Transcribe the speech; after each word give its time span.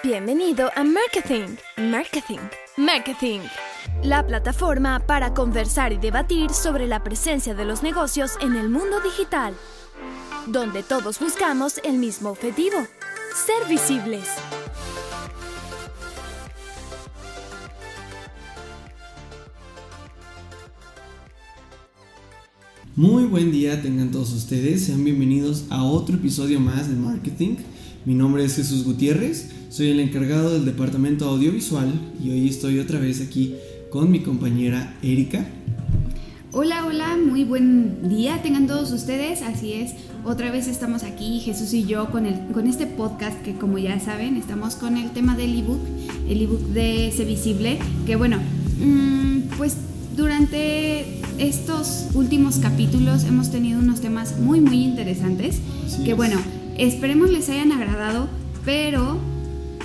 Bienvenido 0.00 0.68
a 0.74 0.82
Marketing, 0.82 1.56
Marketing, 1.76 2.40
Marketing. 2.76 3.38
La 4.02 4.26
plataforma 4.26 4.98
para 5.06 5.32
conversar 5.32 5.92
y 5.92 5.96
debatir 5.96 6.50
sobre 6.50 6.88
la 6.88 7.04
presencia 7.04 7.54
de 7.54 7.64
los 7.64 7.84
negocios 7.84 8.32
en 8.40 8.56
el 8.56 8.68
mundo 8.68 9.00
digital, 9.00 9.54
donde 10.48 10.82
todos 10.82 11.20
buscamos 11.20 11.80
el 11.84 11.98
mismo 11.98 12.30
objetivo, 12.30 12.78
ser 13.46 13.68
visibles. 13.68 14.26
Muy 22.96 23.24
buen 23.24 23.52
día 23.52 23.80
tengan 23.80 24.10
todos 24.10 24.32
ustedes, 24.32 24.86
sean 24.86 25.04
bienvenidos 25.04 25.66
a 25.70 25.84
otro 25.84 26.16
episodio 26.16 26.58
más 26.58 26.88
de 26.88 26.96
Marketing. 26.96 27.54
Mi 28.04 28.14
nombre 28.14 28.44
es 28.44 28.56
Jesús 28.56 28.82
Gutiérrez, 28.82 29.61
soy 29.72 29.88
el 29.88 30.00
encargado 30.00 30.52
del 30.52 30.66
departamento 30.66 31.26
audiovisual 31.26 31.90
y 32.22 32.28
hoy 32.28 32.46
estoy 32.46 32.78
otra 32.78 32.98
vez 32.98 33.22
aquí 33.22 33.54
con 33.88 34.10
mi 34.10 34.20
compañera 34.20 34.98
Erika. 35.02 35.46
Hola, 36.52 36.84
hola, 36.84 37.16
muy 37.16 37.44
buen 37.44 38.06
día 38.06 38.42
tengan 38.42 38.66
todos 38.66 38.92
ustedes, 38.92 39.40
así 39.40 39.72
es, 39.72 39.94
otra 40.26 40.52
vez 40.52 40.68
estamos 40.68 41.04
aquí 41.04 41.40
Jesús 41.40 41.72
y 41.72 41.86
yo 41.86 42.10
con, 42.10 42.26
el, 42.26 42.52
con 42.52 42.66
este 42.66 42.86
podcast 42.86 43.40
que 43.40 43.54
como 43.54 43.78
ya 43.78 43.98
saben 43.98 44.36
estamos 44.36 44.74
con 44.74 44.98
el 44.98 45.10
tema 45.12 45.38
del 45.38 45.58
ebook, 45.60 45.80
el 46.28 46.42
ebook 46.42 46.60
de 46.74 47.10
Sé 47.16 47.24
Visible, 47.24 47.78
que 48.04 48.16
bueno, 48.16 48.36
mmm, 48.78 49.56
pues 49.56 49.78
durante 50.14 51.18
estos 51.38 52.08
últimos 52.12 52.56
capítulos 52.56 53.24
hemos 53.24 53.50
tenido 53.50 53.78
unos 53.78 54.02
temas 54.02 54.38
muy 54.38 54.60
muy 54.60 54.84
interesantes 54.84 55.60
Así 55.86 56.04
que 56.04 56.10
es. 56.10 56.16
bueno, 56.18 56.38
esperemos 56.76 57.30
les 57.30 57.48
hayan 57.48 57.72
agradado, 57.72 58.28
pero 58.66 59.31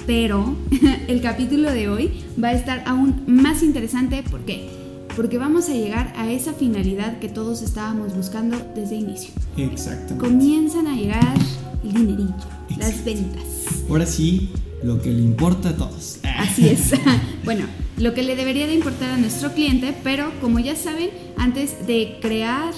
pero 0.07 0.55
el 1.07 1.21
capítulo 1.21 1.71
de 1.71 1.89
hoy 1.89 2.23
va 2.43 2.47
a 2.47 2.53
estar 2.53 2.81
aún 2.87 3.23
más 3.27 3.61
interesante 3.61 4.23
¿por 4.23 4.39
qué? 4.41 4.69
Porque 5.15 5.37
vamos 5.37 5.69
a 5.69 5.73
llegar 5.73 6.13
a 6.15 6.31
esa 6.31 6.53
finalidad 6.53 7.19
que 7.19 7.27
todos 7.27 7.61
estábamos 7.61 8.15
buscando 8.15 8.55
desde 8.75 8.95
inicio. 8.95 9.31
Exactamente. 9.57 10.17
Comienzan 10.17 10.85
a 10.85 10.95
llegar 10.95 11.35
el 11.83 11.91
dinerillo, 11.91 12.35
las 12.77 13.03
ventas. 13.03 13.43
Ahora 13.89 14.05
sí, 14.05 14.51
lo 14.83 15.01
que 15.01 15.11
le 15.11 15.21
importa 15.21 15.69
a 15.69 15.75
todos. 15.75 16.19
Así 16.37 16.69
es. 16.69 16.91
bueno, 17.45 17.65
lo 17.97 18.13
que 18.13 18.21
le 18.21 18.35
debería 18.35 18.67
de 18.67 18.75
importar 18.75 19.09
a 19.09 19.17
nuestro 19.17 19.53
cliente, 19.53 19.95
pero 20.03 20.31
como 20.39 20.59
ya 20.59 20.75
saben, 20.75 21.09
antes 21.35 21.87
de 21.87 22.19
crear 22.21 22.75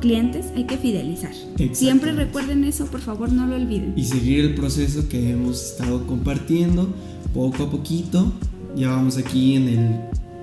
clientes 0.00 0.46
hay 0.56 0.64
que 0.64 0.76
fidelizar. 0.76 1.32
Siempre 1.72 2.12
recuerden 2.12 2.64
eso, 2.64 2.86
por 2.86 3.00
favor, 3.00 3.30
no 3.32 3.46
lo 3.46 3.56
olviden. 3.56 3.92
Y 3.96 4.04
seguir 4.04 4.44
el 4.44 4.54
proceso 4.54 5.08
que 5.08 5.30
hemos 5.30 5.62
estado 5.72 6.06
compartiendo 6.06 6.88
poco 7.32 7.64
a 7.64 7.70
poquito. 7.70 8.32
Ya 8.76 8.88
vamos 8.90 9.16
aquí 9.16 9.56
en 9.56 9.68
el 9.68 10.00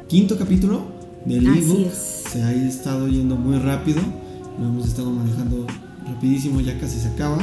quinto 0.08 0.38
capítulo 0.38 0.86
del 1.26 1.48
Así 1.48 1.60
ebook. 1.60 1.88
es. 1.88 2.24
Se 2.32 2.44
ha 2.44 2.54
estado 2.54 3.08
yendo 3.08 3.36
muy 3.36 3.58
rápido. 3.58 4.02
Lo 4.60 4.68
hemos 4.68 4.88
estado 4.88 5.12
manejando 5.12 5.66
rapidísimo, 6.06 6.62
ya 6.62 6.80
casi 6.80 7.00
se 7.00 7.10
acaba. 7.10 7.40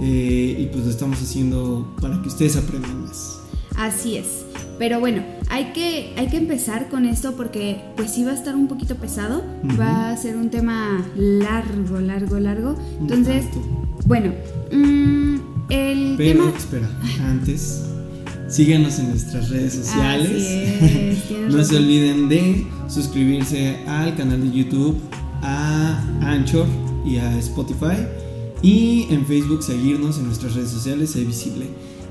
Eh, 0.00 0.56
y 0.60 0.66
pues 0.66 0.84
lo 0.84 0.90
estamos 0.90 1.20
haciendo 1.20 1.94
para 2.00 2.20
que 2.22 2.28
ustedes 2.28 2.56
aprendan 2.56 3.02
más. 3.02 3.40
Así 3.76 4.16
es. 4.16 4.44
Pero 4.78 5.00
bueno, 5.00 5.22
hay 5.50 5.72
que, 5.72 6.14
hay 6.16 6.28
que 6.28 6.36
empezar 6.36 6.88
con 6.88 7.04
esto 7.04 7.34
porque 7.36 7.80
pues 7.96 8.12
sí 8.12 8.24
va 8.24 8.30
a 8.30 8.34
estar 8.34 8.54
un 8.54 8.68
poquito 8.68 8.94
pesado. 8.94 9.42
Va 9.78 10.10
a 10.10 10.16
ser 10.16 10.36
un 10.36 10.50
tema 10.50 11.04
largo, 11.16 12.00
largo, 12.00 12.38
largo. 12.38 12.76
Entonces, 13.00 13.44
bueno, 14.06 14.32
mm, 14.72 15.36
el 15.70 16.14
Pero 16.16 16.44
tema... 16.44 16.56
espera, 16.56 16.88
antes 17.28 17.82
síganos 18.48 18.98
en 18.98 19.10
nuestras 19.10 19.50
redes 19.50 19.74
sociales. 19.74 20.30
Así 20.30 21.34
es, 21.34 21.48
no 21.50 21.64
se 21.64 21.76
olviden 21.76 22.28
de 22.28 22.66
suscribirse 22.88 23.76
al 23.86 24.16
canal 24.16 24.40
de 24.40 24.56
YouTube, 24.56 24.98
a 25.42 26.02
Anchor 26.22 26.66
y 27.04 27.18
a 27.18 27.36
Spotify. 27.38 28.06
Y 28.62 29.06
en 29.10 29.24
Facebook 29.26 29.62
seguirnos 29.62 30.18
en 30.18 30.26
nuestras 30.26 30.54
redes 30.54 30.70
sociales, 30.70 31.10
Sé 31.10 31.24
Visible. 31.24 31.66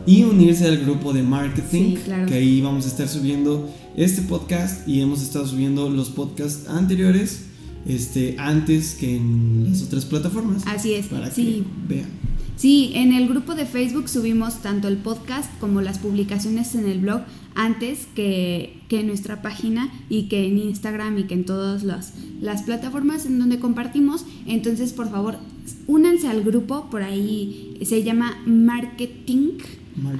Y 0.07 0.23
unirse 0.23 0.65
al 0.65 0.77
grupo 0.79 1.13
de 1.13 1.21
marketing, 1.21 1.95
Sí, 1.95 1.97
claro. 2.05 2.25
que 2.27 2.33
ahí 2.35 2.61
vamos 2.61 2.85
a 2.85 2.87
estar 2.87 3.07
subiendo 3.07 3.69
este 3.95 4.21
podcast 4.23 4.87
y 4.87 5.01
hemos 5.01 5.21
estado 5.21 5.45
subiendo 5.45 5.89
los 5.89 6.09
podcasts 6.09 6.67
anteriores, 6.69 7.43
este, 7.85 8.35
antes 8.39 8.95
que 8.95 9.17
en 9.17 9.67
las 9.69 9.81
otras 9.83 10.05
plataformas. 10.05 10.63
Así 10.65 10.93
es, 10.93 11.07
Para 11.07 11.29
sí. 11.29 11.63
que 11.87 11.93
vean. 11.95 12.09
Sí, 12.55 12.91
en 12.95 13.13
el 13.13 13.27
grupo 13.27 13.53
de 13.53 13.65
Facebook 13.67 14.09
subimos 14.09 14.63
tanto 14.63 14.87
el 14.87 14.97
podcast 14.97 15.47
como 15.59 15.81
las 15.81 15.99
publicaciones 15.99 16.73
en 16.73 16.87
el 16.87 16.99
blog 16.99 17.21
antes 17.53 18.07
que, 18.15 18.79
que 18.87 19.01
en 19.01 19.07
nuestra 19.07 19.43
página 19.43 19.91
y 20.09 20.23
que 20.23 20.47
en 20.47 20.57
Instagram 20.57 21.19
y 21.19 21.23
que 21.25 21.35
en 21.35 21.45
todas 21.45 21.83
las, 21.83 22.13
las 22.41 22.63
plataformas 22.63 23.25
en 23.27 23.37
donde 23.37 23.59
compartimos. 23.59 24.25
Entonces, 24.47 24.91
por 24.93 25.11
favor, 25.11 25.37
únanse 25.85 26.27
al 26.29 26.43
grupo, 26.43 26.87
por 26.89 27.03
ahí 27.03 27.77
se 27.83 28.01
llama 28.03 28.37
Marketing, 28.47 29.49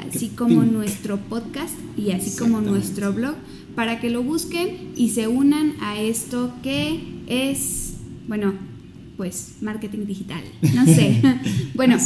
así 0.09 0.29
como 0.29 0.63
nuestro 0.63 1.17
podcast 1.17 1.73
y 1.97 2.11
así 2.11 2.37
como 2.37 2.61
nuestro 2.61 3.13
blog, 3.13 3.35
para 3.75 3.99
que 3.99 4.09
lo 4.09 4.23
busquen 4.23 4.93
y 4.95 5.09
se 5.09 5.27
unan 5.27 5.73
a 5.81 5.99
esto 5.99 6.51
que 6.63 7.03
es, 7.27 7.95
bueno, 8.27 8.53
pues 9.17 9.55
marketing 9.61 10.05
digital. 10.05 10.43
No 10.73 10.85
sé. 10.85 11.21
bueno, 11.75 11.97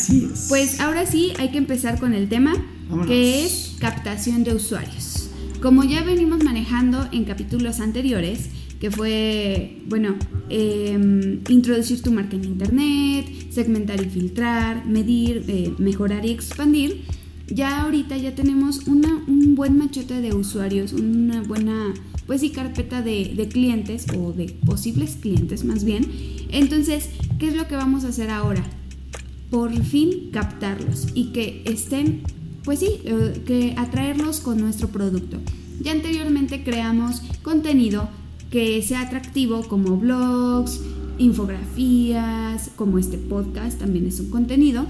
pues 0.49 0.79
ahora 0.79 1.05
sí 1.05 1.33
hay 1.37 1.49
que 1.49 1.57
empezar 1.57 1.99
con 1.99 2.13
el 2.13 2.29
tema 2.29 2.53
Vámonos. 2.89 3.07
que 3.07 3.45
es 3.45 3.75
captación 3.79 4.43
de 4.43 4.55
usuarios. 4.55 5.29
Como 5.61 5.83
ya 5.83 6.03
venimos 6.03 6.43
manejando 6.43 7.07
en 7.11 7.25
capítulos 7.25 7.79
anteriores, 7.79 8.49
que 8.79 8.89
fue, 8.89 9.77
bueno, 9.87 10.15
em, 10.49 11.41
introducir 11.49 12.01
tu 12.01 12.11
marca 12.11 12.35
en 12.35 12.45
Internet, 12.45 13.51
segmentar 13.51 14.01
y 14.01 14.09
filtrar, 14.09 14.87
medir, 14.87 15.45
eh, 15.47 15.71
mejorar 15.77 16.25
y 16.25 16.31
expandir, 16.31 17.03
ya 17.51 17.81
ahorita 17.83 18.17
ya 18.17 18.33
tenemos 18.33 18.87
una, 18.87 19.13
un 19.27 19.55
buen 19.55 19.77
machote 19.77 20.21
de 20.21 20.33
usuarios, 20.33 20.93
una 20.93 21.41
buena, 21.41 21.93
pues 22.25 22.41
sí, 22.41 22.49
carpeta 22.49 23.01
de, 23.01 23.33
de 23.35 23.47
clientes 23.47 24.05
o 24.17 24.31
de 24.31 24.55
posibles 24.65 25.17
clientes 25.19 25.63
más 25.63 25.83
bien. 25.83 26.07
Entonces, 26.49 27.09
¿qué 27.39 27.49
es 27.49 27.55
lo 27.55 27.67
que 27.67 27.75
vamos 27.75 28.05
a 28.05 28.09
hacer 28.09 28.29
ahora? 28.29 28.63
Por 29.49 29.71
fin 29.83 30.29
captarlos 30.31 31.07
y 31.13 31.33
que 31.33 31.63
estén, 31.65 32.21
pues 32.63 32.79
sí, 32.79 33.01
eh, 33.03 33.41
que 33.45 33.75
atraerlos 33.77 34.39
con 34.39 34.59
nuestro 34.59 34.87
producto. 34.87 35.37
Ya 35.81 35.91
anteriormente 35.91 36.63
creamos 36.63 37.21
contenido 37.41 38.09
que 38.49 38.81
sea 38.81 39.01
atractivo 39.01 39.63
como 39.67 39.97
blogs, 39.97 40.79
infografías, 41.17 42.71
como 42.75 42.97
este 42.97 43.17
podcast 43.17 43.79
también 43.79 44.07
es 44.07 44.19
un 44.19 44.29
contenido. 44.29 44.85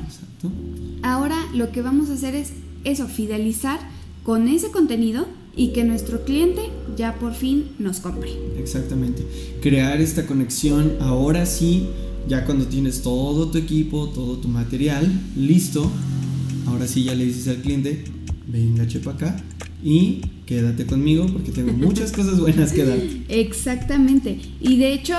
Ahora 1.03 1.37
lo 1.53 1.71
que 1.71 1.81
vamos 1.81 2.09
a 2.09 2.13
hacer 2.13 2.35
es 2.35 2.53
eso, 2.83 3.07
fidelizar 3.07 3.79
con 4.23 4.47
ese 4.47 4.71
contenido 4.71 5.27
y 5.55 5.69
que 5.69 5.83
nuestro 5.83 6.23
cliente 6.23 6.61
ya 6.95 7.15
por 7.15 7.33
fin 7.33 7.71
nos 7.79 7.99
compre. 7.99 8.31
Exactamente. 8.57 9.25
Crear 9.61 9.99
esta 9.99 10.25
conexión 10.25 10.93
ahora 10.99 11.45
sí, 11.45 11.87
ya 12.27 12.45
cuando 12.45 12.65
tienes 12.65 13.01
todo 13.01 13.49
tu 13.49 13.57
equipo, 13.57 14.07
todo 14.09 14.37
tu 14.37 14.47
material 14.47 15.11
listo, 15.35 15.91
ahora 16.67 16.87
sí 16.87 17.03
ya 17.03 17.15
le 17.15 17.25
dices 17.25 17.47
al 17.47 17.57
cliente, 17.57 18.03
venga 18.47 18.87
chepa 18.87 19.11
acá 19.11 19.43
y 19.83 20.21
quédate 20.45 20.85
conmigo 20.85 21.25
porque 21.31 21.51
tengo 21.51 21.73
muchas 21.73 22.11
cosas 22.15 22.39
buenas 22.39 22.71
que 22.71 22.85
darte. 22.85 23.23
Exactamente. 23.27 24.39
Y 24.61 24.77
de 24.77 24.93
hecho, 24.93 25.15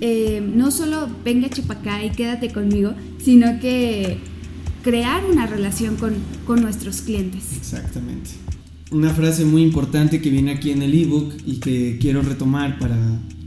eh, 0.00 0.40
no 0.40 0.70
solo 0.70 1.08
venga 1.24 1.48
chepacá 1.48 2.04
y 2.04 2.10
quédate 2.10 2.50
conmigo, 2.50 2.94
sino 3.18 3.60
que 3.60 4.18
crear 4.84 5.24
una 5.24 5.46
relación 5.46 5.96
con, 5.96 6.14
con 6.46 6.60
nuestros 6.60 7.00
clientes. 7.00 7.42
Exactamente. 7.56 8.30
Una 8.92 9.12
frase 9.12 9.44
muy 9.44 9.62
importante 9.62 10.20
que 10.20 10.30
viene 10.30 10.52
aquí 10.52 10.70
en 10.70 10.82
el 10.82 10.94
ebook 10.94 11.32
y 11.44 11.56
que 11.56 11.98
quiero 12.00 12.22
retomar 12.22 12.78
para 12.78 12.96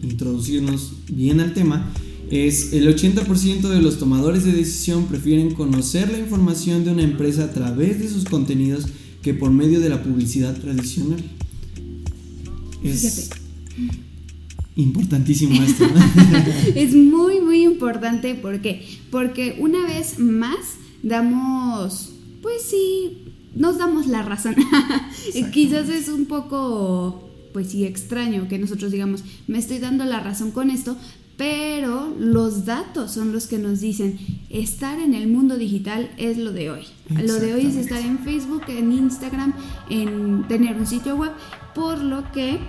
introducirnos 0.02 0.94
bien 1.10 1.40
al 1.40 1.54
tema 1.54 1.94
es 2.30 2.74
el 2.74 2.94
80% 2.94 3.70
de 3.70 3.82
los 3.82 4.00
tomadores 4.00 4.44
de 4.44 4.52
decisión 4.52 5.06
prefieren 5.06 5.54
conocer 5.54 6.12
la 6.12 6.18
información 6.18 6.84
de 6.84 6.92
una 6.92 7.04
empresa 7.04 7.46
a 7.46 7.54
través 7.54 8.00
de 8.00 8.10
sus 8.10 8.26
contenidos 8.26 8.88
que 9.22 9.34
por 9.34 9.52
medio 9.52 9.80
de 9.80 9.90
la 9.90 10.04
publicidad 10.04 10.60
tradicional. 10.60 11.24
Es 12.84 13.30
importantísimo 14.76 15.62
esto. 15.62 15.88
¿no? 15.88 16.02
Es 16.76 16.94
muy, 16.94 17.42
muy 17.42 17.64
importante. 17.64 18.36
¿Por 18.36 18.62
qué? 18.62 18.86
Porque 19.10 19.56
una 19.60 19.86
vez 19.88 20.20
más 20.20 20.58
damos, 21.08 22.14
pues 22.42 22.62
sí, 22.64 23.34
nos 23.56 23.78
damos 23.78 24.08
la 24.08 24.22
razón. 24.22 24.56
Quizás 25.52 25.90
es 25.90 26.10
un 26.10 26.26
poco, 26.26 27.30
pues 27.54 27.72
sí, 27.72 27.86
extraño 27.86 28.48
que 28.48 28.60
nosotros 28.60 28.92
digamos, 28.92 29.24
me 29.48 29.58
estoy 29.58 29.80
dando 29.80 30.06
la 30.06 30.20
razón 30.20 30.52
con 30.52 30.70
esto, 30.70 30.98
pero 31.38 32.14
los 32.20 32.66
datos 32.66 33.12
son 33.12 33.32
los 33.32 33.46
que 33.46 33.60
nos 33.60 33.80
dicen 33.80 34.18
estar 34.50 35.00
en 35.00 35.14
el 35.14 35.28
mundo 35.28 35.58
digital 35.58 36.10
es 36.18 36.38
lo 36.38 36.52
de 36.52 36.72
hoy. 36.72 36.86
Lo 37.10 37.36
de 37.36 37.54
hoy 37.54 37.68
es 37.68 37.76
estar 37.76 38.00
en 38.00 38.20
Facebook, 38.20 38.64
en 38.68 38.92
Instagram, 38.92 39.54
en 39.90 40.48
tener 40.48 40.76
un 40.78 40.88
sitio 40.88 41.16
web, 41.16 41.32
por 41.76 42.00
lo 42.00 42.32
que 42.32 42.60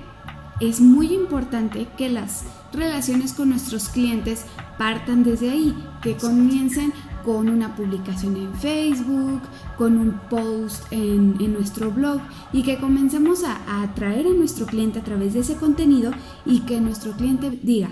es 0.61 0.81
muy 0.81 1.14
importante 1.14 1.87
que 1.96 2.11
las 2.11 2.44
relaciones 2.73 3.32
con 3.32 3.49
nuestros 3.49 3.88
clientes 3.88 4.44
partan 4.76 5.25
desde 5.25 5.50
ahí, 5.50 5.75
que 6.02 6.17
comiencen 6.17 6.93
con 7.29 7.51
una 7.51 7.77
publicación 7.77 8.39
en 8.39 8.55
Facebook, 8.55 9.43
con 9.77 9.99
un 9.99 10.13
post 10.31 10.83
en, 10.91 11.37
nuestro 11.53 11.91
blog 11.91 12.23
y 12.55 12.63
que 12.63 12.79
comencemos 12.79 13.45
a, 13.45 13.83
atraer 13.83 14.29
a 14.29 14.31
nuestro 14.31 14.65
cliente 14.65 14.99
a 14.99 15.05
través 15.05 15.35
de 15.35 15.41
ese 15.41 15.57
contenido 15.57 16.11
y 16.47 16.61
que 16.61 16.81
nuestro 16.81 17.13
cliente 17.13 17.51
diga, 17.63 17.91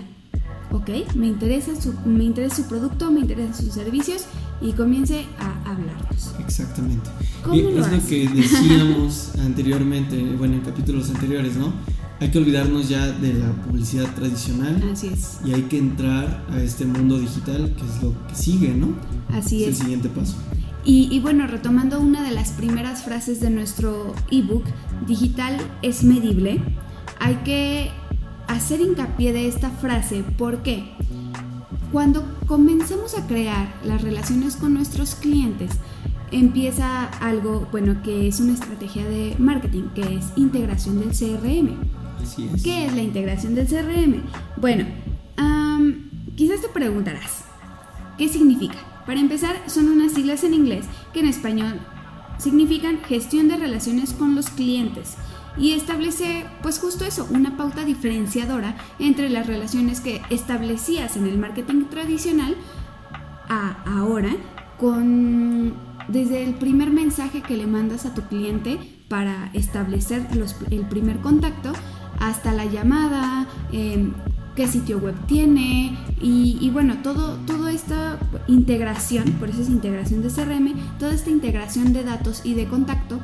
ok, 0.71 0.89
me 1.13 1.27
interesa 1.27 1.79
su, 1.79 1.93
me 2.03 2.23
interesa 2.23 2.55
su 2.55 2.63
producto, 2.63 3.11
me 3.11 3.19
interesan 3.19 3.53
sus 3.53 3.75
servicios 3.75 4.25
y 4.59 4.71
comience 4.71 5.27
a 5.37 5.69
hablarnos. 5.69 6.33
Exactamente. 6.39 7.07
y 7.53 7.59
es 7.59 7.91
lo 7.91 8.07
que 8.07 8.27
decíamos 8.29 9.33
anteriormente, 9.39 10.19
bueno, 10.35 10.55
en 10.55 10.61
capítulos 10.61 11.11
anteriores, 11.11 11.55
¿no? 11.57 11.73
Hay 12.19 12.29
que 12.29 12.37
olvidarnos 12.39 12.89
ya 12.89 13.07
de 13.07 13.33
la 13.33 13.51
publicidad 13.51 14.13
tradicional. 14.15 14.81
Así 14.91 15.07
es. 15.07 15.39
Y 15.45 15.53
hay 15.53 15.63
que 15.63 15.77
entrar 15.77 16.43
a 16.51 16.61
este 16.61 16.85
mundo 16.85 17.19
digital, 17.19 17.73
que 17.75 17.85
es 17.85 18.03
lo 18.03 18.13
que 18.27 18.35
sigue, 18.35 18.73
¿no? 18.73 18.95
Así 19.29 19.63
es. 19.63 19.69
el 19.69 19.75
siguiente 19.75 20.09
paso. 20.09 20.35
Y, 20.83 21.09
y, 21.11 21.19
bueno, 21.19 21.47
retomando 21.47 21.99
una 21.99 22.23
de 22.23 22.31
las 22.31 22.51
primeras 22.51 23.03
frases 23.03 23.39
de 23.39 23.49
nuestro 23.49 24.15
ebook, 24.31 24.63
digital 25.05 25.57
es 25.81 26.03
medible, 26.03 26.61
hay 27.19 27.35
que 27.43 27.91
hacer 28.47 28.79
hincapié 28.79 29.33
de 29.33 29.47
esta 29.47 29.69
frase 29.69 30.23
porque 30.37 30.85
cuando 31.91 32.23
comenzamos 32.47 33.17
a 33.17 33.27
crear 33.27 33.73
las 33.85 34.01
relaciones 34.01 34.55
con 34.55 34.73
nuestros 34.73 35.15
clientes, 35.15 35.71
empieza 36.31 37.05
algo, 37.05 37.67
bueno, 37.71 38.01
que 38.03 38.27
es 38.27 38.39
una 38.39 38.53
estrategia 38.53 39.05
de 39.05 39.35
marketing, 39.39 39.83
que 39.95 40.15
es 40.17 40.25
integración 40.35 40.99
del 40.99 41.09
CRM. 41.09 41.77
¿Qué 42.63 42.85
es 42.85 42.93
la 42.93 43.01
integración 43.01 43.55
del 43.55 43.67
CRM? 43.67 44.23
Bueno, 44.57 44.85
quizás 46.35 46.61
te 46.61 46.67
preguntarás, 46.67 47.45
¿qué 48.17 48.29
significa? 48.29 48.77
Para 49.05 49.19
empezar, 49.19 49.55
son 49.67 49.87
unas 49.87 50.13
siglas 50.13 50.43
en 50.43 50.53
inglés 50.53 50.85
que 51.13 51.21
en 51.21 51.27
español 51.27 51.79
significan 52.37 52.99
gestión 52.99 53.47
de 53.47 53.57
relaciones 53.57 54.13
con 54.13 54.35
los 54.35 54.49
clientes 54.49 55.15
y 55.57 55.71
establece 55.71 56.45
pues 56.61 56.79
justo 56.79 57.05
eso, 57.05 57.27
una 57.31 57.57
pauta 57.57 57.83
diferenciadora 57.83 58.75
entre 58.99 59.29
las 59.29 59.47
relaciones 59.47 60.01
que 60.01 60.21
establecías 60.29 61.17
en 61.17 61.25
el 61.25 61.37
marketing 61.39 61.85
tradicional 61.85 62.55
a 63.49 63.77
ahora 63.85 64.35
con 64.77 65.73
desde 66.07 66.43
el 66.43 66.53
primer 66.55 66.91
mensaje 66.91 67.41
que 67.41 67.57
le 67.57 67.65
mandas 67.65 68.05
a 68.05 68.13
tu 68.13 68.21
cliente 68.23 68.77
para 69.09 69.49
establecer 69.53 70.27
el 70.69 70.85
primer 70.85 71.19
contacto 71.19 71.73
hasta 72.27 72.53
la 72.53 72.65
llamada, 72.65 73.47
em, 73.71 74.13
qué 74.55 74.67
sitio 74.67 74.97
web 74.97 75.15
tiene 75.27 75.95
y, 76.19 76.69
bueno, 76.73 76.97
todo, 77.03 77.35
toda 77.45 77.71
esta 77.71 78.17
integración, 78.47 79.33
por 79.33 79.49
eso 79.49 79.61
es 79.61 79.69
integración 79.69 80.23
de 80.23 80.29
CRM, 80.29 80.73
toda 80.97 81.13
esta 81.13 81.29
integración 81.29 81.93
de 81.93 82.03
datos 82.03 82.41
y 82.43 82.55
de 82.55 82.65
contacto 82.65 83.19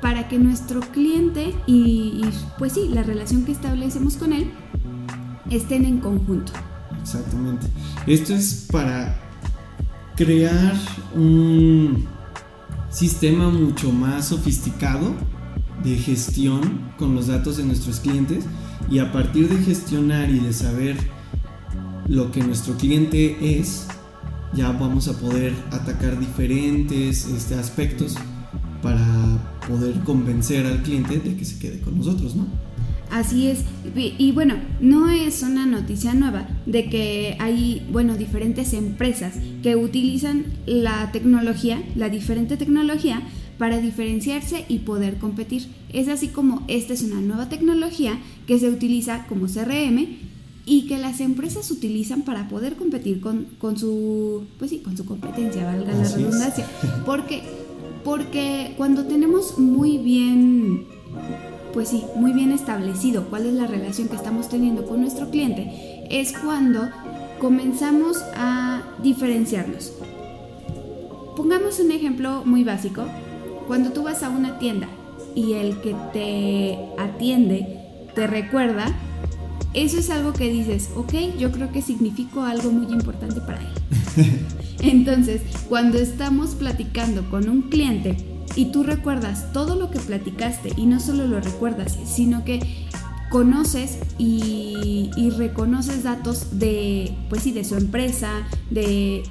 para 0.00 0.28
que 0.28 0.38
nuestro 0.38 0.80
cliente 0.80 1.52
y, 1.66 2.22
pues 2.58 2.74
sí, 2.74 2.88
la 2.92 3.02
relación 3.02 3.44
que 3.44 3.52
establecemos 3.52 4.16
con 4.16 4.32
él 4.32 4.52
estén 5.50 5.84
en 5.84 5.98
conjunto. 5.98 6.52
Exactamente. 7.00 7.66
Esto 8.06 8.32
es 8.34 8.68
para 8.70 9.18
crear 10.14 10.74
un 11.14 12.06
sistema 12.88 13.50
mucho 13.50 13.90
más 13.90 14.28
sofisticado 14.28 15.12
de 15.84 15.96
gestión 15.96 16.92
con 16.98 17.14
los 17.14 17.26
datos 17.26 17.56
de 17.56 17.64
nuestros 17.64 18.00
clientes 18.00 18.44
y 18.90 18.98
a 18.98 19.12
partir 19.12 19.48
de 19.48 19.62
gestionar 19.62 20.30
y 20.30 20.38
de 20.38 20.52
saber 20.52 20.96
lo 22.08 22.30
que 22.30 22.42
nuestro 22.42 22.76
cliente 22.76 23.58
es, 23.58 23.86
ya 24.54 24.72
vamos 24.72 25.08
a 25.08 25.18
poder 25.18 25.54
atacar 25.70 26.18
diferentes 26.18 27.26
este, 27.26 27.54
aspectos 27.54 28.16
para 28.82 29.06
poder 29.68 30.00
convencer 30.00 30.66
al 30.66 30.82
cliente 30.82 31.18
de 31.18 31.36
que 31.36 31.44
se 31.44 31.58
quede 31.58 31.80
con 31.80 31.96
nosotros, 31.96 32.34
¿no? 32.34 32.46
Así 33.12 33.48
es. 33.48 33.64
Y, 33.94 34.32
bueno, 34.32 34.54
no 34.80 35.10
es 35.10 35.42
una 35.42 35.66
noticia 35.66 36.14
nueva 36.14 36.48
de 36.64 36.88
que 36.88 37.36
hay, 37.40 37.86
bueno, 37.92 38.16
diferentes 38.16 38.72
empresas 38.72 39.34
que 39.62 39.76
utilizan 39.76 40.46
la 40.64 41.12
tecnología, 41.12 41.82
la 41.94 42.08
diferente 42.08 42.56
tecnología, 42.56 43.20
para 43.62 43.78
diferenciarse 43.78 44.64
y 44.66 44.80
poder 44.80 45.18
competir. 45.18 45.68
Es 45.92 46.08
así 46.08 46.26
como 46.26 46.64
esta 46.66 46.94
es 46.94 47.04
una 47.04 47.20
nueva 47.20 47.48
tecnología 47.48 48.18
que 48.48 48.58
se 48.58 48.68
utiliza 48.68 49.24
como 49.28 49.46
CRM 49.46 50.04
y 50.66 50.88
que 50.88 50.98
las 50.98 51.20
empresas 51.20 51.70
utilizan 51.70 52.22
para 52.22 52.48
poder 52.48 52.74
competir 52.74 53.20
con, 53.20 53.46
con 53.60 53.78
su, 53.78 54.46
pues 54.58 54.72
sí, 54.72 54.78
con 54.78 54.96
su 54.96 55.04
competencia, 55.04 55.64
valga 55.64 55.92
la 55.92 56.02
redundancia. 56.02 56.66
Porque, 57.06 57.44
porque 58.02 58.74
cuando 58.76 59.04
tenemos 59.04 59.56
muy 59.60 59.96
bien 59.98 60.86
pues 61.72 61.90
sí, 61.90 62.02
muy 62.16 62.32
bien 62.32 62.50
establecido 62.50 63.26
cuál 63.30 63.46
es 63.46 63.54
la 63.54 63.68
relación 63.68 64.08
que 64.08 64.16
estamos 64.16 64.48
teniendo 64.48 64.86
con 64.86 65.02
nuestro 65.02 65.30
cliente, 65.30 66.04
es 66.10 66.32
cuando 66.32 66.90
comenzamos 67.40 68.16
a 68.34 68.82
diferenciarnos. 69.04 69.92
Pongamos 71.36 71.78
un 71.78 71.92
ejemplo 71.92 72.42
muy 72.44 72.64
básico. 72.64 73.04
Cuando 73.66 73.90
tú 73.90 74.02
vas 74.02 74.22
a 74.22 74.30
una 74.30 74.58
tienda 74.58 74.88
y 75.34 75.54
el 75.54 75.80
que 75.80 75.94
te 76.12 76.78
atiende 76.98 77.78
te 78.14 78.26
recuerda, 78.26 78.86
eso 79.74 79.98
es 79.98 80.10
algo 80.10 80.32
que 80.32 80.50
dices, 80.50 80.90
ok, 80.96 81.14
yo 81.38 81.50
creo 81.50 81.72
que 81.72 81.80
significó 81.80 82.42
algo 82.42 82.70
muy 82.70 82.92
importante 82.92 83.40
para 83.40 83.60
él. 83.60 84.36
Entonces, 84.82 85.40
cuando 85.68 85.98
estamos 85.98 86.54
platicando 86.54 87.28
con 87.30 87.48
un 87.48 87.62
cliente 87.62 88.16
y 88.56 88.66
tú 88.66 88.82
recuerdas 88.82 89.52
todo 89.52 89.76
lo 89.76 89.90
que 89.90 89.98
platicaste 89.98 90.72
y 90.76 90.86
no 90.86 91.00
solo 91.00 91.26
lo 91.26 91.40
recuerdas, 91.40 91.98
sino 92.04 92.44
que 92.44 92.60
conoces 93.30 93.98
y, 94.18 95.10
reconoces 95.38 96.02
datos 96.02 96.58
de, 96.58 97.16
pues 97.30 97.42
sí, 97.42 97.52
de 97.52 97.64
su 97.64 97.76
empresa, 97.76 98.46
de, 98.70 99.22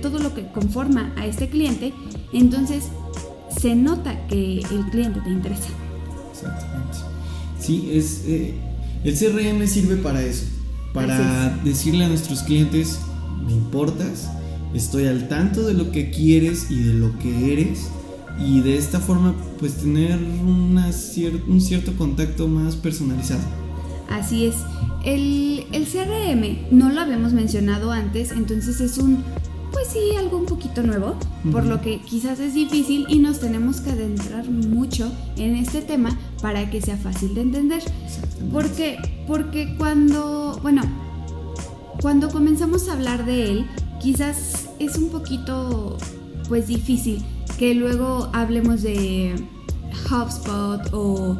todo 0.00 0.18
lo 0.20 0.34
que 0.34 0.46
conforma 0.52 1.12
a 1.16 1.26
este 1.26 1.50
cliente, 1.50 1.92
entonces 2.32 2.88
se 3.58 3.74
nota 3.74 4.26
que 4.26 4.60
el 4.60 4.84
cliente 4.90 5.20
te 5.20 5.30
interesa. 5.30 5.68
Exactamente. 6.32 6.98
Sí, 7.58 7.90
es, 7.92 8.22
eh, 8.26 8.54
el 9.04 9.14
CRM 9.14 9.66
sirve 9.66 9.96
para 9.96 10.22
eso, 10.22 10.44
para 10.92 11.56
decirle 11.64 12.04
a 12.04 12.08
nuestros 12.08 12.42
clientes, 12.42 12.98
me 13.46 13.52
importas, 13.52 14.30
estoy 14.74 15.06
al 15.06 15.28
tanto 15.28 15.66
de 15.66 15.74
lo 15.74 15.90
que 15.90 16.10
quieres 16.10 16.70
y 16.70 16.82
de 16.82 16.94
lo 16.94 17.18
que 17.18 17.52
eres 17.52 17.90
y 18.38 18.60
de 18.60 18.76
esta 18.76 19.00
forma 19.00 19.34
pues 19.58 19.74
tener 19.74 20.18
una 20.42 20.90
un 21.48 21.60
cierto 21.60 21.94
contacto 21.96 22.48
más 22.48 22.76
personalizado. 22.76 23.42
Así 24.10 24.46
es. 24.46 24.56
El, 25.04 25.64
el, 25.72 25.86
CRM 25.86 26.76
no 26.76 26.90
lo 26.90 27.00
habíamos 27.00 27.32
mencionado 27.32 27.92
antes, 27.92 28.32
entonces 28.32 28.80
es 28.80 28.98
un, 28.98 29.22
sí, 29.92 30.16
algo 30.16 30.38
un 30.38 30.46
poquito 30.46 30.82
nuevo, 30.82 31.16
por 31.50 31.66
lo 31.66 31.80
que 31.80 32.00
quizás 32.00 32.38
es 32.40 32.54
difícil 32.54 33.06
y 33.08 33.18
nos 33.18 33.40
tenemos 33.40 33.80
que 33.80 33.90
adentrar 33.90 34.48
mucho 34.48 35.10
en 35.36 35.56
este 35.56 35.82
tema 35.82 36.16
para 36.40 36.70
que 36.70 36.80
sea 36.80 36.96
fácil 36.96 37.34
de 37.34 37.42
entender. 37.42 37.82
Porque, 38.52 38.98
porque 39.26 39.74
cuando, 39.76 40.58
bueno, 40.62 40.82
cuando 42.00 42.30
comenzamos 42.30 42.88
a 42.88 42.94
hablar 42.94 43.24
de 43.24 43.50
él, 43.50 43.66
quizás 44.00 44.68
es 44.78 44.96
un 44.96 45.10
poquito, 45.10 45.98
pues 46.48 46.66
difícil 46.66 47.22
que 47.58 47.74
luego 47.74 48.30
hablemos 48.32 48.82
de 48.82 49.34
HubSpot 50.10 50.88
o 50.92 51.36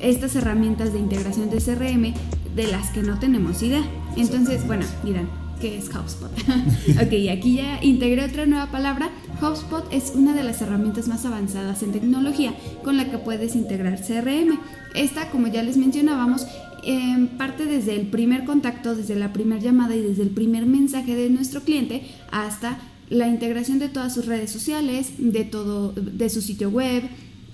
estas 0.00 0.36
herramientas 0.36 0.92
de 0.92 0.98
integración 0.98 1.50
de 1.50 1.58
CRM 1.58 2.14
de 2.54 2.66
las 2.68 2.90
que 2.90 3.02
no 3.02 3.18
tenemos 3.18 3.62
idea. 3.62 3.84
Entonces, 4.16 4.66
bueno, 4.66 4.86
miran, 5.04 5.28
¿qué 5.60 5.78
es 5.78 5.88
HubSpot? 5.88 6.30
ok, 7.02 7.30
aquí 7.30 7.54
ya 7.56 7.82
integré 7.82 8.24
otra 8.24 8.46
nueva 8.46 8.70
palabra. 8.70 9.10
HubSpot 9.40 9.86
es 9.92 10.12
una 10.14 10.34
de 10.34 10.42
las 10.42 10.60
herramientas 10.62 11.08
más 11.08 11.24
avanzadas 11.24 11.82
en 11.82 11.92
tecnología 11.92 12.54
con 12.82 12.96
la 12.96 13.10
que 13.10 13.18
puedes 13.18 13.54
integrar 13.54 14.00
CRM. 14.00 14.58
Esta, 14.94 15.30
como 15.30 15.48
ya 15.48 15.62
les 15.62 15.76
mencionábamos, 15.76 16.46
em, 16.84 17.28
parte 17.28 17.66
desde 17.66 17.94
el 17.94 18.06
primer 18.08 18.44
contacto, 18.44 18.94
desde 18.94 19.16
la 19.16 19.32
primera 19.32 19.60
llamada 19.60 19.96
y 19.96 20.02
desde 20.02 20.22
el 20.22 20.30
primer 20.30 20.66
mensaje 20.66 21.14
de 21.14 21.30
nuestro 21.30 21.62
cliente 21.62 22.02
hasta 22.30 22.78
la 23.08 23.28
integración 23.28 23.78
de 23.78 23.88
todas 23.88 24.14
sus 24.14 24.26
redes 24.26 24.50
sociales, 24.50 25.12
de 25.18 25.44
todo, 25.44 25.92
de 25.92 26.28
su 26.28 26.42
sitio 26.42 26.70
web, 26.70 27.04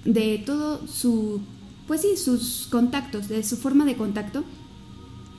de 0.04 0.42
todo 0.44 0.86
su, 0.86 1.40
pues 1.86 2.02
sí, 2.02 2.16
sus 2.16 2.68
contactos, 2.70 3.28
de 3.28 3.42
su 3.42 3.56
forma 3.56 3.84
de 3.84 3.96
contacto. 3.96 4.44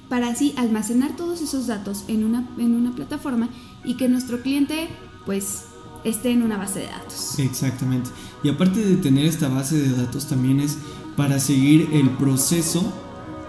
Para 0.10 0.29
así 0.29 0.53
almacenar 0.57 1.15
todos 1.15 1.41
esos 1.41 1.67
datos 1.67 2.05
en 2.07 2.24
una, 2.24 2.48
en 2.57 2.75
una 2.75 2.93
plataforma 2.93 3.50
y 3.83 3.95
que 3.95 4.10
nuestro 4.10 4.41
cliente 4.41 4.89
pues 5.25 5.65
esté 6.03 6.31
en 6.31 6.43
una 6.43 6.57
base 6.57 6.79
de 6.79 6.88
datos. 6.88 7.39
Exactamente. 7.39 8.10
Y 8.43 8.50
aparte 8.50 8.83
de 8.86 8.98
tener 8.98 9.25
esta 9.25 9.48
base 9.48 9.77
de 9.77 9.89
datos 9.95 10.27
también 10.27 10.60
es 10.60 10.77
para 11.15 11.39
seguir 11.39 11.89
el 11.93 12.10
proceso 12.12 12.91